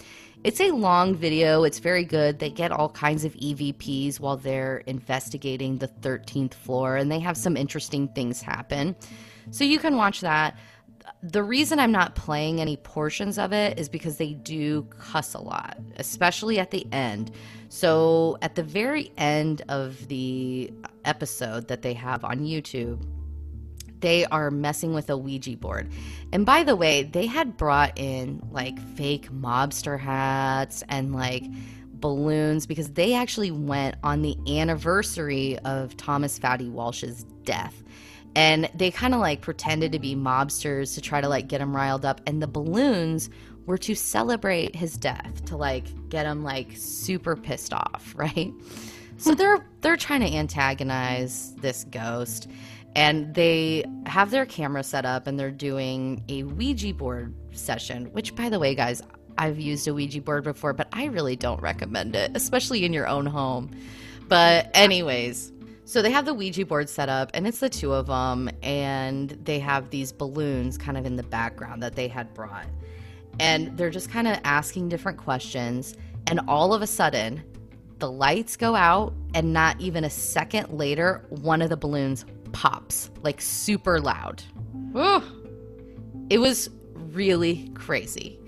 It's 0.46 0.60
a 0.60 0.70
long 0.70 1.16
video. 1.16 1.64
It's 1.64 1.80
very 1.80 2.04
good. 2.04 2.38
They 2.38 2.50
get 2.50 2.70
all 2.70 2.88
kinds 2.90 3.24
of 3.24 3.34
EVPs 3.34 4.20
while 4.20 4.36
they're 4.36 4.76
investigating 4.86 5.78
the 5.78 5.88
13th 5.88 6.54
floor, 6.54 6.94
and 6.94 7.10
they 7.10 7.18
have 7.18 7.36
some 7.36 7.56
interesting 7.56 8.06
things 8.06 8.40
happen. 8.40 8.94
So 9.50 9.64
you 9.64 9.80
can 9.80 9.96
watch 9.96 10.20
that. 10.20 10.56
The 11.24 11.42
reason 11.42 11.80
I'm 11.80 11.90
not 11.90 12.14
playing 12.14 12.60
any 12.60 12.76
portions 12.76 13.38
of 13.38 13.52
it 13.52 13.76
is 13.76 13.88
because 13.88 14.18
they 14.18 14.34
do 14.34 14.84
cuss 14.96 15.34
a 15.34 15.40
lot, 15.40 15.78
especially 15.96 16.60
at 16.60 16.70
the 16.70 16.86
end. 16.92 17.32
So 17.68 18.38
at 18.40 18.54
the 18.54 18.62
very 18.62 19.10
end 19.18 19.62
of 19.68 20.06
the 20.06 20.72
episode 21.04 21.66
that 21.66 21.82
they 21.82 21.94
have 21.94 22.22
on 22.22 22.42
YouTube, 22.42 23.04
they 24.00 24.24
are 24.26 24.50
messing 24.50 24.94
with 24.94 25.10
a 25.10 25.16
Ouija 25.16 25.56
board. 25.56 25.90
And 26.32 26.44
by 26.44 26.64
the 26.64 26.76
way, 26.76 27.02
they 27.02 27.26
had 27.26 27.56
brought 27.56 27.98
in 27.98 28.42
like 28.50 28.78
fake 28.96 29.30
mobster 29.30 29.98
hats 29.98 30.82
and 30.88 31.14
like 31.14 31.44
balloons 31.92 32.66
because 32.66 32.92
they 32.92 33.14
actually 33.14 33.50
went 33.50 33.96
on 34.02 34.22
the 34.22 34.36
anniversary 34.58 35.58
of 35.60 35.96
Thomas 35.96 36.38
Fatty 36.38 36.68
Walsh's 36.68 37.24
death. 37.44 37.82
And 38.34 38.68
they 38.74 38.90
kind 38.90 39.14
of 39.14 39.20
like 39.20 39.40
pretended 39.40 39.92
to 39.92 39.98
be 39.98 40.14
mobsters 40.14 40.94
to 40.94 41.00
try 41.00 41.22
to 41.22 41.28
like 41.28 41.48
get 41.48 41.60
him 41.60 41.74
riled 41.74 42.04
up. 42.04 42.20
And 42.26 42.42
the 42.42 42.46
balloons 42.46 43.30
were 43.64 43.78
to 43.78 43.94
celebrate 43.94 44.76
his 44.76 44.96
death, 44.96 45.44
to 45.46 45.56
like 45.56 45.86
get 46.10 46.26
him 46.26 46.44
like 46.44 46.72
super 46.76 47.34
pissed 47.34 47.72
off, 47.72 48.14
right? 48.18 48.52
So 49.18 49.34
they're 49.34 49.66
they're 49.80 49.96
trying 49.96 50.20
to 50.20 50.34
antagonize 50.34 51.54
this 51.56 51.84
ghost 51.84 52.48
and 52.96 53.34
they 53.34 53.84
have 54.06 54.30
their 54.30 54.46
camera 54.46 54.82
set 54.82 55.04
up 55.04 55.26
and 55.26 55.38
they're 55.38 55.50
doing 55.50 56.24
a 56.30 56.44
Ouija 56.44 56.94
board 56.94 57.34
session, 57.52 58.06
which 58.06 58.34
by 58.34 58.48
the 58.48 58.58
way, 58.58 58.74
guys, 58.74 59.02
I've 59.36 59.60
used 59.60 59.86
a 59.86 59.92
Ouija 59.92 60.22
board 60.22 60.44
before, 60.44 60.72
but 60.72 60.88
I 60.94 61.04
really 61.04 61.36
don't 61.36 61.60
recommend 61.60 62.16
it, 62.16 62.30
especially 62.34 62.86
in 62.86 62.94
your 62.94 63.06
own 63.06 63.26
home. 63.26 63.70
But 64.28 64.70
anyways, 64.72 65.52
so 65.84 66.00
they 66.00 66.10
have 66.10 66.24
the 66.24 66.32
Ouija 66.32 66.64
board 66.64 66.88
set 66.88 67.10
up 67.10 67.30
and 67.34 67.46
it's 67.46 67.60
the 67.60 67.68
two 67.68 67.92
of 67.92 68.06
them 68.06 68.48
and 68.62 69.30
they 69.44 69.58
have 69.58 69.90
these 69.90 70.10
balloons 70.10 70.78
kind 70.78 70.96
of 70.96 71.04
in 71.04 71.16
the 71.16 71.22
background 71.22 71.82
that 71.82 71.96
they 71.96 72.08
had 72.08 72.32
brought. 72.32 72.66
And 73.38 73.76
they're 73.76 73.90
just 73.90 74.10
kind 74.10 74.26
of 74.26 74.40
asking 74.42 74.88
different 74.88 75.18
questions 75.18 75.96
and 76.28 76.40
all 76.48 76.72
of 76.72 76.80
a 76.80 76.86
sudden 76.86 77.44
the 77.98 78.10
lights 78.10 78.56
go 78.56 78.74
out 78.74 79.12
and 79.34 79.52
not 79.52 79.78
even 79.80 80.04
a 80.04 80.10
second 80.10 80.70
later 80.70 81.24
one 81.28 81.60
of 81.60 81.68
the 81.68 81.76
balloons 81.76 82.24
pops 82.56 83.10
like 83.22 83.38
super 83.42 84.00
loud. 84.00 84.42
Ooh. 84.96 85.22
it 86.30 86.38
was 86.38 86.70
really 86.94 87.68
crazy. 87.74 88.40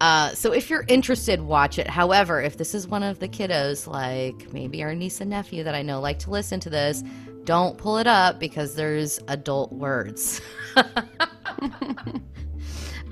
Uh, 0.00 0.30
so 0.30 0.52
if 0.52 0.70
you're 0.70 0.86
interested 0.88 1.38
watch 1.42 1.78
it. 1.78 1.86
However 1.86 2.40
if 2.40 2.56
this 2.56 2.74
is 2.74 2.88
one 2.88 3.02
of 3.02 3.18
the 3.18 3.28
kiddos 3.28 3.86
like 3.86 4.50
maybe 4.54 4.82
our 4.82 4.94
niece 4.94 5.20
and 5.20 5.28
nephew 5.28 5.62
that 5.64 5.74
i 5.74 5.82
know 5.82 6.00
like 6.00 6.18
to 6.18 6.30
listen 6.30 6.58
to 6.60 6.70
this 6.70 7.04
don't 7.44 7.76
pull 7.76 7.98
it 7.98 8.06
up 8.06 8.40
because 8.40 8.74
there's 8.74 9.20
adult 9.28 9.72
words. 9.72 10.40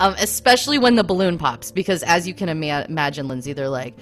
Um, 0.01 0.15
especially 0.19 0.79
when 0.79 0.95
the 0.95 1.05
balloon 1.05 1.37
pops 1.37 1.71
because 1.71 2.03
as 2.05 2.27
you 2.27 2.33
can 2.33 2.49
ima- 2.49 2.87
imagine 2.89 3.29
lindsay 3.29 3.53
they're 3.53 3.69
like 3.69 3.99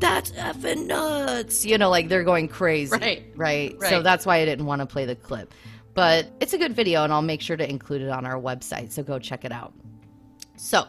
that's 0.00 0.30
effing 0.32 0.86
nuts 0.86 1.66
you 1.66 1.76
know 1.76 1.90
like 1.90 2.08
they're 2.08 2.24
going 2.24 2.48
crazy. 2.48 2.96
Right. 2.96 3.30
right? 3.36 3.76
So 3.82 4.00
that's 4.00 4.24
why 4.24 4.38
i 4.38 4.46
didn't 4.46 4.64
want 4.64 4.80
to 4.80 4.86
play 4.86 5.04
the 5.04 5.14
clip 5.14 5.52
but 5.94 6.30
it's 6.40 6.52
a 6.52 6.58
good 6.58 6.74
video 6.74 7.04
and 7.04 7.12
i'll 7.12 7.22
make 7.22 7.40
sure 7.40 7.56
to 7.56 7.68
include 7.68 8.02
it 8.02 8.08
on 8.08 8.26
our 8.26 8.40
website 8.40 8.90
so 8.90 9.02
go 9.02 9.18
check 9.18 9.44
it 9.44 9.52
out 9.52 9.72
so 10.56 10.86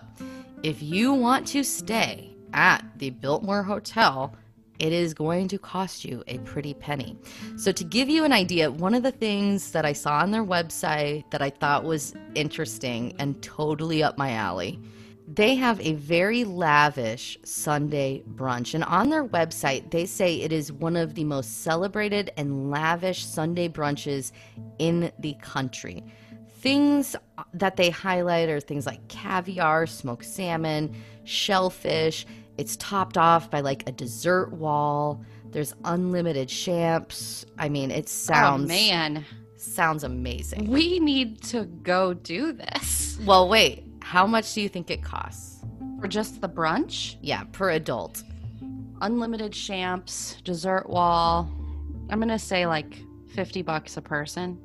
if 0.64 0.82
you 0.82 1.14
want 1.14 1.48
to 1.48 1.64
stay 1.64 2.30
at 2.54 2.84
the 2.98 3.10
biltmore 3.10 3.64
hotel 3.64 4.36
it 4.80 4.92
is 4.92 5.14
going 5.14 5.48
to 5.48 5.58
cost 5.58 6.04
you 6.04 6.24
a 6.28 6.40
pretty 6.40 6.74
penny. 6.74 7.16
So, 7.56 7.72
to 7.72 7.84
give 7.84 8.10
you 8.10 8.26
an 8.26 8.34
idea, 8.34 8.72
one 8.72 8.94
of 8.94 9.04
the 9.04 9.12
things 9.12 9.72
that 9.72 9.86
I 9.86 9.94
saw 9.94 10.20
on 10.20 10.32
their 10.32 10.44
website 10.44 11.30
that 11.30 11.42
I 11.42 11.52
thought 11.52 11.84
was 11.84 12.14
interesting 12.36 13.14
and 13.20 13.42
totally 13.42 14.04
up 14.04 14.18
my 14.18 14.32
alley, 14.32 14.80
they 15.28 15.56
have 15.56 15.80
a 15.80 15.94
very 15.94 16.44
lavish 16.44 17.38
Sunday 17.44 18.24
brunch. 18.36 18.74
And 18.74 18.84
on 18.84 19.10
their 19.10 19.26
website, 19.26 19.92
they 19.92 20.06
say 20.06 20.42
it 20.42 20.52
is 20.52 20.72
one 20.72 20.96
of 20.96 21.16
the 21.16 21.24
most 21.24 21.64
celebrated 21.64 22.32
and 22.38 22.70
lavish 22.70 23.26
Sunday 23.26 23.70
brunches 23.70 24.32
in 24.80 25.12
the 25.20 25.36
country. 25.42 26.04
Things 26.60 27.16
that 27.54 27.76
they 27.76 27.90
highlight 27.90 28.50
are 28.50 28.60
things 28.60 28.86
like 28.86 29.08
caviar, 29.08 29.86
smoked 29.86 30.26
salmon, 30.26 30.96
shellfish 31.24 32.26
it's 32.58 32.76
topped 32.78 33.18
off 33.18 33.50
by 33.50 33.62
like 33.62 33.88
a 33.88 33.92
dessert 33.92 34.54
wall. 34.54 35.24
There's 35.52 35.74
unlimited 35.86 36.50
champs. 36.50 37.46
I 37.58 37.70
mean, 37.70 37.92
it 37.92 38.06
oh, 38.06 38.08
sounds 38.08 38.64
oh, 38.66 38.68
man 38.68 39.26
sounds 39.56 40.04
amazing. 40.04 40.68
We 40.68 41.00
need 41.00 41.42
to 41.44 41.64
go 41.64 42.14
do 42.14 42.52
this. 42.52 43.18
Well, 43.26 43.48
wait. 43.48 43.86
How 44.04 44.28
much 44.28 44.54
do 44.54 44.62
you 44.62 44.68
think 44.68 44.92
it 44.92 45.02
costs? 45.02 45.64
For 46.02 46.08
just 46.10 46.42
the 46.42 46.50
brunch? 46.50 47.16
Yeah, 47.22 47.46
per 47.46 47.72
adult. 47.72 48.22
Unlimited 49.02 49.54
champs, 49.54 50.36
dessert 50.44 50.90
wall. 50.90 51.50
I'm 52.10 52.20
going 52.20 52.28
to 52.28 52.38
say 52.38 52.68
like 52.68 53.02
50 53.34 53.62
bucks 53.62 53.96
a 53.96 54.02
person. 54.02 54.60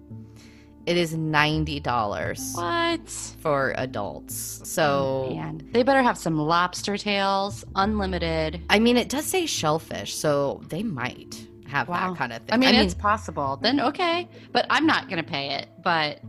It 0.87 0.97
is 0.97 1.15
ninety 1.15 1.81
dollars. 1.81 2.53
What 2.55 3.11
for 3.41 3.75
adults? 3.77 4.63
So 4.65 5.39
they 5.73 5.83
better 5.83 6.03
have 6.03 6.17
some 6.17 6.39
lobster 6.39 6.97
tails, 6.97 7.63
unlimited. 7.75 8.63
I 8.71 8.79
mean, 8.79 8.97
it 8.97 9.11
does 9.11 9.27
say 9.27 9.45
shellfish, 9.45 10.15
so 10.15 10.63
they 10.69 10.83
might 10.83 11.47
have 11.67 11.89
wow. 11.89 12.09
that 12.09 12.19
kind 12.19 12.33
of 12.33 12.39
thing. 12.39 12.55
I 12.55 12.57
mean, 12.57 12.71
I 12.71 12.73
mean, 12.73 12.81
it's 12.81 12.95
possible. 12.95 13.59
Then 13.61 13.81
okay, 13.81 14.31
but 14.53 14.65
I'm 14.71 14.87
not 14.87 15.11
going 15.11 15.23
to 15.23 15.31
pay 15.31 15.51
it. 15.57 15.69
But 15.85 16.21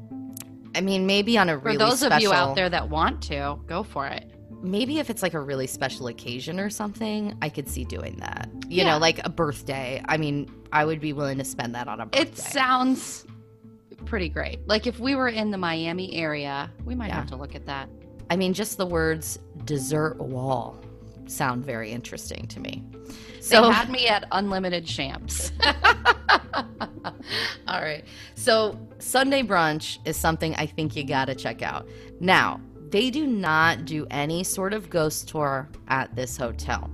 I 0.76 0.82
mean, 0.82 1.06
maybe 1.06 1.38
on 1.38 1.50
a 1.50 1.58
really 1.58 1.78
for 1.78 1.86
those 1.86 2.00
special, 2.00 2.14
of 2.16 2.22
you 2.22 2.34
out 2.34 2.56
there 2.56 2.70
that 2.70 2.90
want 2.90 3.22
to, 3.24 3.60
go 3.66 3.84
for 3.84 4.08
it. 4.08 4.32
Maybe 4.62 5.00
if 5.00 5.10
it's 5.10 5.22
like 5.22 5.34
a 5.34 5.40
really 5.40 5.68
special 5.68 6.08
occasion 6.08 6.60
or 6.60 6.70
something, 6.70 7.38
I 7.42 7.50
could 7.50 7.68
see 7.68 7.86
doing 7.86 8.18
that. 8.18 8.50
You 8.68 8.84
yeah. 8.84 8.92
know, 8.92 8.98
like 8.98 9.26
a 9.26 9.30
birthday. 9.30 10.04
I 10.08 10.18
mean, 10.18 10.50
I 10.72 10.86
would 10.86 11.00
be 11.00 11.14
willing 11.14 11.38
to 11.38 11.46
spend 11.46 11.74
that 11.76 11.88
on 11.88 12.02
a 12.02 12.06
birthday. 12.06 12.22
It 12.22 12.38
sounds 12.38 13.26
pretty 14.06 14.30
great. 14.30 14.68
Like 14.68 14.86
if 14.86 15.00
we 15.00 15.16
were 15.16 15.30
in 15.30 15.52
the 15.52 15.58
Miami 15.58 16.14
area, 16.16 16.72
we 16.86 16.96
might 16.96 17.08
yeah. 17.08 17.16
have 17.16 17.28
to 17.28 17.36
look 17.36 17.56
at 17.56 17.66
that. 17.66 17.90
I 18.30 18.36
mean, 18.36 18.54
just 18.54 18.78
the 18.78 18.86
words 18.86 19.40
dessert 19.66 20.18
wall 20.18 20.80
sound 21.26 21.66
very 21.66 21.92
interesting 21.92 22.48
to 22.48 22.60
me. 22.60 22.84
So 23.42 23.64
they 23.64 23.74
had 23.74 23.90
me 23.90 24.08
at 24.08 24.26
unlimited 24.32 24.86
champs. 24.86 25.52
All 27.68 27.82
right. 27.82 28.04
So 28.36 28.80
Sunday 29.00 29.44
brunch 29.44 30.00
is 30.06 30.18
something 30.18 30.56
I 30.56 30.66
think 30.66 30.96
you 30.96 31.04
got 31.04 31.26
to 31.26 31.36
check 31.36 31.62
out. 31.62 31.88
Now, 32.20 32.62
they 32.90 33.10
do 33.10 33.28
not 33.28 33.86
do 33.86 34.08
any 34.10 34.44
sort 34.44 34.74
of 34.74 34.90
ghost 34.90 35.28
tour 35.28 35.70
at 35.88 36.16
this 36.16 36.38
hotel. 36.38 36.90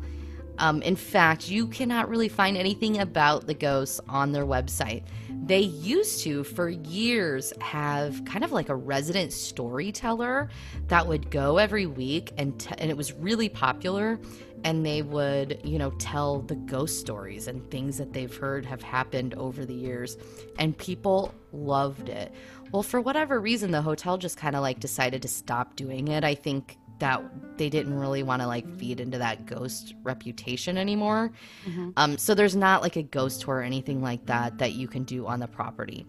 Um, 0.57 0.81
in 0.81 0.95
fact, 0.95 1.49
you 1.49 1.67
cannot 1.67 2.09
really 2.09 2.29
find 2.29 2.57
anything 2.57 2.99
about 2.99 3.47
the 3.47 3.53
ghosts 3.53 3.99
on 4.07 4.31
their 4.31 4.45
website. 4.45 5.03
They 5.45 5.59
used 5.59 6.21
to, 6.21 6.43
for 6.43 6.69
years, 6.69 7.53
have 7.61 8.23
kind 8.25 8.43
of 8.43 8.51
like 8.51 8.69
a 8.69 8.75
resident 8.75 9.31
storyteller 9.31 10.49
that 10.87 11.05
would 11.05 11.29
go 11.29 11.57
every 11.57 11.85
week, 11.85 12.33
and, 12.37 12.59
t- 12.59 12.73
and 12.77 12.89
it 12.89 12.97
was 12.97 13.13
really 13.13 13.49
popular. 13.49 14.19
And 14.63 14.83
they 14.83 15.03
would, 15.03 15.59
you 15.63 15.77
know, 15.77 15.91
tell 15.99 16.41
the 16.41 16.55
ghost 16.55 16.99
stories 16.99 17.47
and 17.47 17.69
things 17.69 17.99
that 17.99 18.13
they've 18.13 18.35
heard 18.35 18.65
have 18.65 18.81
happened 18.81 19.35
over 19.35 19.63
the 19.63 19.75
years. 19.75 20.17
And 20.57 20.75
people 20.75 21.35
loved 21.51 22.09
it. 22.09 22.33
Well, 22.71 22.81
for 22.81 22.99
whatever 22.99 23.39
reason, 23.39 23.69
the 23.69 23.83
hotel 23.83 24.17
just 24.17 24.37
kind 24.37 24.55
of 24.55 24.63
like 24.63 24.79
decided 24.79 25.21
to 25.21 25.27
stop 25.27 25.75
doing 25.75 26.07
it. 26.07 26.23
I 26.23 26.33
think 26.33 26.77
that 26.99 27.21
they 27.57 27.69
didn't 27.69 27.97
really 27.97 28.23
want 28.23 28.41
to 28.41 28.47
like 28.47 28.69
feed 28.77 28.99
into 28.99 29.17
that 29.17 29.45
ghost 29.45 29.93
reputation 30.03 30.77
anymore. 30.77 31.31
Mm-hmm. 31.65 31.91
Um, 31.97 32.17
so 32.17 32.33
there's 32.33 32.55
not 32.55 32.81
like 32.81 32.95
a 32.95 33.03
ghost 33.03 33.41
tour 33.41 33.55
or 33.55 33.63
anything 33.63 34.01
like 34.01 34.25
that 34.25 34.57
that 34.57 34.73
you 34.73 34.87
can 34.87 35.03
do 35.03 35.27
on 35.27 35.39
the 35.39 35.47
property. 35.47 36.05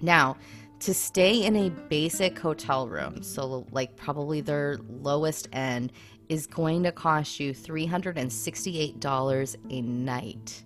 Now, 0.00 0.36
to 0.80 0.94
stay 0.94 1.44
in 1.44 1.56
a 1.56 1.70
basic 1.70 2.38
hotel 2.38 2.88
room, 2.88 3.22
so 3.22 3.66
like 3.72 3.96
probably 3.96 4.40
their 4.40 4.78
lowest 4.88 5.48
end, 5.52 5.92
is 6.28 6.46
going 6.46 6.82
to 6.82 6.92
cost 6.92 7.40
you 7.40 7.52
$368 7.52 9.56
a 9.70 9.82
night. 9.82 10.62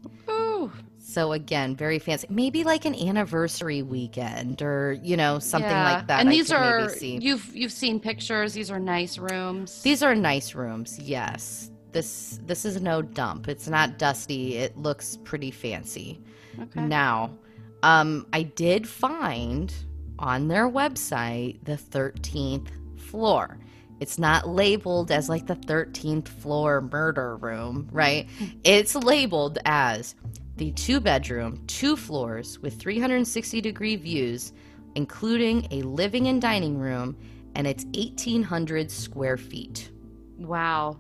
So 1.03 1.33
again, 1.33 1.75
very 1.75 1.99
fancy. 1.99 2.29
Maybe 2.31 2.63
like 2.63 2.85
an 2.85 2.95
anniversary 2.95 3.83
weekend 3.83 4.63
or 4.63 4.99
you 5.03 5.17
know 5.17 5.41
something 5.41 5.69
yeah. 5.69 5.95
like 5.95 6.07
that. 6.07 6.21
And 6.21 6.31
these 6.31 6.53
are 6.53 6.89
you've 7.01 7.55
you've 7.55 7.73
seen 7.73 7.99
pictures. 7.99 8.55
These 8.55 8.71
are 8.71 8.79
nice 8.79 9.19
rooms. 9.19 9.83
These 9.83 10.03
are 10.05 10.15
nice 10.15 10.55
rooms. 10.55 10.99
Yes. 11.01 11.71
This 11.91 12.39
this 12.47 12.65
is 12.65 12.81
no 12.81 13.03
dump. 13.03 13.49
It's 13.49 13.69
not 13.69 13.99
dusty. 13.99 14.57
It 14.57 14.79
looks 14.79 15.19
pretty 15.25 15.51
fancy. 15.51 16.21
Okay. 16.61 16.81
Now, 16.81 17.37
um, 17.83 18.27
I 18.33 18.45
did 18.45 18.89
find 18.89 19.75
on 20.21 20.47
their 20.47 20.69
website 20.71 21.65
the 21.65 21.77
13th 21.77 22.69
floor. 22.97 23.59
It's 23.99 24.19
not 24.19 24.49
labeled 24.49 25.11
as 25.11 25.29
like 25.29 25.47
the 25.47 25.57
13th 25.57 26.29
floor 26.29 26.81
murder 26.81 27.37
room, 27.37 27.89
right? 27.93 28.29
Hmm. 28.39 28.47
It's 28.65 28.95
labeled 28.95 29.59
as 29.65 30.15
the 30.63 30.71
two 30.71 31.01
bedroom, 31.01 31.61
two 31.67 31.97
floors 31.97 32.61
with 32.61 32.79
360 32.79 33.61
degree 33.61 33.97
views, 33.97 34.53
including 34.95 35.67
a 35.73 35.83
living 35.83 36.29
and 36.29 36.41
dining 36.41 36.79
room, 36.79 37.17
and 37.57 37.67
it's 37.67 37.85
1,800 37.87 38.89
square 38.89 39.37
feet. 39.37 39.91
Wow. 40.39 40.99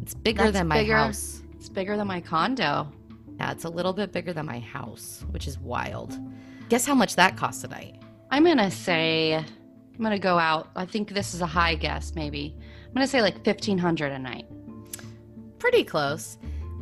It's 0.00 0.14
bigger 0.14 0.44
That's 0.44 0.56
than 0.56 0.68
my 0.68 0.78
bigger, 0.78 0.96
house. 0.96 1.42
It's 1.56 1.68
bigger 1.68 1.98
than 1.98 2.06
my 2.06 2.22
condo. 2.22 2.90
Yeah, 3.36 3.52
it's 3.52 3.64
a 3.64 3.68
little 3.68 3.92
bit 3.92 4.12
bigger 4.12 4.32
than 4.32 4.46
my 4.46 4.60
house, 4.60 5.26
which 5.30 5.46
is 5.46 5.58
wild. 5.58 6.18
Guess 6.70 6.86
how 6.86 6.94
much 6.94 7.14
that 7.16 7.36
costs 7.36 7.64
a 7.64 7.68
night? 7.68 8.00
I'm 8.30 8.44
going 8.44 8.56
to 8.56 8.70
say, 8.70 9.34
I'm 9.34 9.98
going 9.98 10.12
to 10.12 10.18
go 10.18 10.38
out. 10.38 10.70
I 10.74 10.86
think 10.86 11.10
this 11.10 11.34
is 11.34 11.42
a 11.42 11.46
high 11.46 11.74
guess, 11.74 12.14
maybe. 12.14 12.56
I'm 12.86 12.94
going 12.94 13.04
to 13.04 13.10
say 13.10 13.20
like 13.20 13.44
1500 13.44 14.10
a 14.10 14.18
night. 14.18 14.46
Pretty 15.58 15.84
close. 15.84 16.38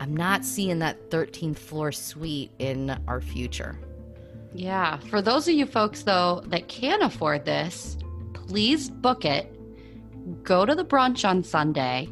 I'm 0.00 0.16
not 0.16 0.44
seeing 0.44 0.80
that 0.80 1.10
13th 1.10 1.58
floor 1.58 1.92
suite 1.92 2.50
in 2.58 2.90
our 3.06 3.20
future. 3.20 3.78
Yeah, 4.52 4.98
for 4.98 5.22
those 5.22 5.46
of 5.46 5.54
you 5.54 5.64
folks 5.64 6.02
though 6.02 6.42
that 6.46 6.68
can 6.68 7.02
afford 7.02 7.44
this, 7.44 7.96
please 8.34 8.90
book 8.90 9.24
it. 9.24 9.48
Go 10.42 10.66
to 10.66 10.74
the 10.74 10.84
brunch 10.84 11.28
on 11.28 11.42
Sunday. 11.42 12.08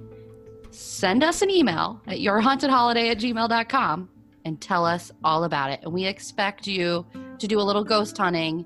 Send 0.71 1.25
us 1.25 1.43
an 1.43 1.51
email 1.51 2.01
at 2.07 2.19
yourhauntedholiday 2.19 3.11
at 3.11 3.19
gmail.com 3.19 4.09
and 4.45 4.61
tell 4.61 4.85
us 4.85 5.11
all 5.25 5.45
about 5.45 5.71
it. 5.71 5.81
And 5.83 5.93
we 5.93 6.05
expect 6.07 6.67
you 6.67 7.05
to 7.39 7.47
do 7.47 7.61
a 7.61 7.63
little 7.63 7.85
ghost 7.85 8.17
hunting 8.17 8.65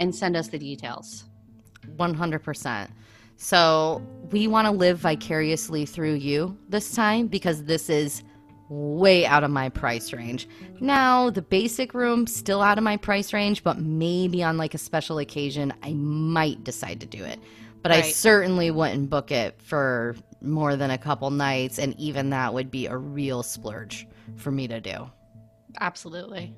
and 0.00 0.14
send 0.14 0.36
us 0.36 0.48
the 0.48 0.58
details. 0.58 1.26
100%. 1.96 2.88
So 3.36 4.02
we 4.30 4.48
want 4.48 4.66
to 4.66 4.72
live 4.72 4.98
vicariously 4.98 5.86
through 5.86 6.14
you 6.14 6.56
this 6.68 6.94
time 6.94 7.26
because 7.26 7.64
this 7.64 7.90
is 7.90 8.22
way 8.68 9.26
out 9.26 9.44
of 9.44 9.50
my 9.50 9.68
price 9.68 10.12
range. 10.12 10.48
Now, 10.80 11.30
the 11.30 11.42
basic 11.42 11.94
room 11.94 12.26
still 12.26 12.62
out 12.62 12.78
of 12.78 12.84
my 12.84 12.96
price 12.96 13.32
range, 13.32 13.62
but 13.62 13.78
maybe 13.78 14.42
on 14.42 14.56
like 14.56 14.74
a 14.74 14.78
special 14.78 15.18
occasion 15.18 15.72
I 15.82 15.92
might 15.92 16.64
decide 16.64 17.00
to 17.00 17.06
do 17.06 17.22
it. 17.24 17.38
But 17.82 17.90
right. 17.90 18.04
I 18.04 18.10
certainly 18.10 18.70
wouldn't 18.70 19.10
book 19.10 19.30
it 19.30 19.60
for 19.62 20.16
more 20.40 20.76
than 20.76 20.90
a 20.90 20.98
couple 20.98 21.30
nights 21.30 21.78
and 21.78 21.98
even 21.98 22.30
that 22.30 22.52
would 22.52 22.70
be 22.70 22.86
a 22.86 22.96
real 22.96 23.42
splurge 23.42 24.06
for 24.36 24.50
me 24.50 24.66
to 24.68 24.80
do. 24.80 25.10
Absolutely. 25.80 26.54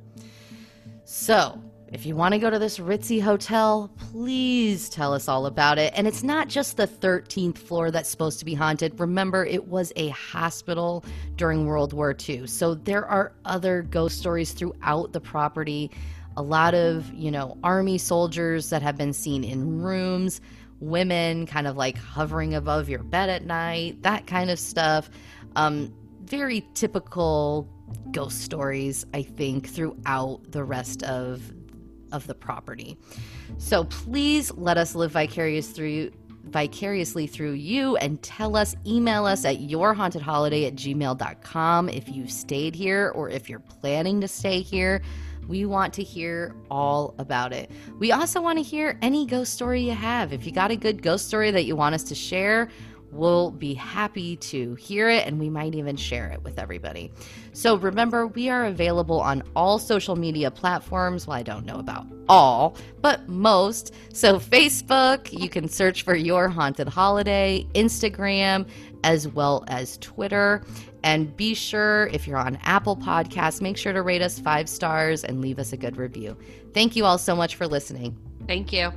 So, 1.04 1.60
If 1.90 2.04
you 2.04 2.14
want 2.14 2.34
to 2.34 2.38
go 2.38 2.50
to 2.50 2.58
this 2.58 2.78
ritzy 2.78 3.20
hotel, 3.22 3.90
please 4.12 4.90
tell 4.90 5.14
us 5.14 5.26
all 5.26 5.46
about 5.46 5.78
it. 5.78 5.94
And 5.96 6.06
it's 6.06 6.22
not 6.22 6.48
just 6.48 6.76
the 6.76 6.86
13th 6.86 7.56
floor 7.56 7.90
that's 7.90 8.10
supposed 8.10 8.38
to 8.40 8.44
be 8.44 8.52
haunted. 8.52 9.00
Remember, 9.00 9.46
it 9.46 9.68
was 9.68 9.90
a 9.96 10.08
hospital 10.08 11.02
during 11.36 11.64
World 11.64 11.94
War 11.94 12.14
II. 12.28 12.46
So 12.46 12.74
there 12.74 13.06
are 13.06 13.32
other 13.46 13.82
ghost 13.82 14.18
stories 14.18 14.52
throughout 14.52 15.14
the 15.14 15.20
property. 15.20 15.90
A 16.36 16.42
lot 16.42 16.74
of, 16.74 17.10
you 17.14 17.30
know, 17.30 17.56
army 17.64 17.96
soldiers 17.96 18.68
that 18.68 18.82
have 18.82 18.98
been 18.98 19.14
seen 19.14 19.42
in 19.42 19.80
rooms, 19.80 20.42
women 20.80 21.46
kind 21.46 21.66
of 21.66 21.78
like 21.78 21.96
hovering 21.96 22.54
above 22.54 22.90
your 22.90 23.02
bed 23.02 23.30
at 23.30 23.46
night, 23.46 24.02
that 24.02 24.26
kind 24.26 24.50
of 24.50 24.58
stuff. 24.58 25.08
Um, 25.56 25.94
very 26.24 26.66
typical 26.74 27.66
ghost 28.10 28.42
stories, 28.42 29.06
I 29.14 29.22
think, 29.22 29.70
throughout 29.70 30.40
the 30.52 30.62
rest 30.62 31.02
of 31.02 31.50
of 32.12 32.26
the 32.26 32.34
property. 32.34 32.98
So 33.58 33.84
please 33.84 34.52
let 34.52 34.76
us 34.76 34.94
live 34.94 35.12
vicarious 35.12 35.70
through 35.70 36.10
vicariously 36.44 37.26
through 37.26 37.52
you 37.52 37.96
and 37.96 38.22
tell 38.22 38.56
us 38.56 38.74
email 38.86 39.26
us 39.26 39.44
at 39.44 39.58
yourhauntedholiday 39.58 40.66
at 40.66 40.74
gmail.com 40.74 41.88
if 41.90 42.08
you've 42.08 42.30
stayed 42.30 42.74
here 42.74 43.12
or 43.14 43.28
if 43.28 43.48
you're 43.48 43.60
planning 43.60 44.20
to 44.20 44.28
stay 44.28 44.60
here. 44.60 45.02
We 45.46 45.64
want 45.64 45.94
to 45.94 46.02
hear 46.02 46.54
all 46.70 47.14
about 47.18 47.54
it. 47.54 47.70
We 47.98 48.12
also 48.12 48.40
want 48.42 48.58
to 48.58 48.62
hear 48.62 48.98
any 49.00 49.24
ghost 49.24 49.54
story 49.54 49.80
you 49.80 49.92
have. 49.92 50.32
If 50.32 50.44
you 50.44 50.52
got 50.52 50.70
a 50.70 50.76
good 50.76 51.02
ghost 51.02 51.26
story 51.26 51.50
that 51.50 51.64
you 51.64 51.74
want 51.74 51.94
us 51.94 52.02
to 52.04 52.14
share 52.14 52.68
We'll 53.10 53.50
be 53.50 53.74
happy 53.74 54.36
to 54.36 54.74
hear 54.74 55.08
it 55.08 55.26
and 55.26 55.38
we 55.38 55.48
might 55.48 55.74
even 55.74 55.96
share 55.96 56.30
it 56.30 56.42
with 56.44 56.58
everybody. 56.58 57.10
So 57.52 57.76
remember, 57.76 58.26
we 58.26 58.48
are 58.50 58.66
available 58.66 59.20
on 59.20 59.42
all 59.56 59.78
social 59.78 60.14
media 60.16 60.50
platforms. 60.50 61.26
Well, 61.26 61.36
I 61.36 61.42
don't 61.42 61.64
know 61.64 61.78
about 61.78 62.06
all, 62.28 62.76
but 63.00 63.28
most. 63.28 63.94
So 64.12 64.38
Facebook, 64.38 65.32
you 65.38 65.48
can 65.48 65.68
search 65.68 66.02
for 66.02 66.14
Your 66.14 66.48
Haunted 66.48 66.88
Holiday, 66.88 67.66
Instagram, 67.74 68.68
as 69.04 69.26
well 69.28 69.64
as 69.68 69.96
Twitter. 69.98 70.62
And 71.02 71.34
be 71.36 71.54
sure, 71.54 72.08
if 72.08 72.26
you're 72.26 72.36
on 72.36 72.56
Apple 72.62 72.96
Podcasts, 72.96 73.60
make 73.60 73.76
sure 73.76 73.92
to 73.92 74.02
rate 74.02 74.22
us 74.22 74.38
five 74.38 74.68
stars 74.68 75.24
and 75.24 75.40
leave 75.40 75.58
us 75.58 75.72
a 75.72 75.76
good 75.76 75.96
review. 75.96 76.36
Thank 76.74 76.96
you 76.96 77.04
all 77.04 77.18
so 77.18 77.34
much 77.34 77.54
for 77.54 77.66
listening. 77.66 78.16
Thank 78.46 78.72
you. 78.72 78.92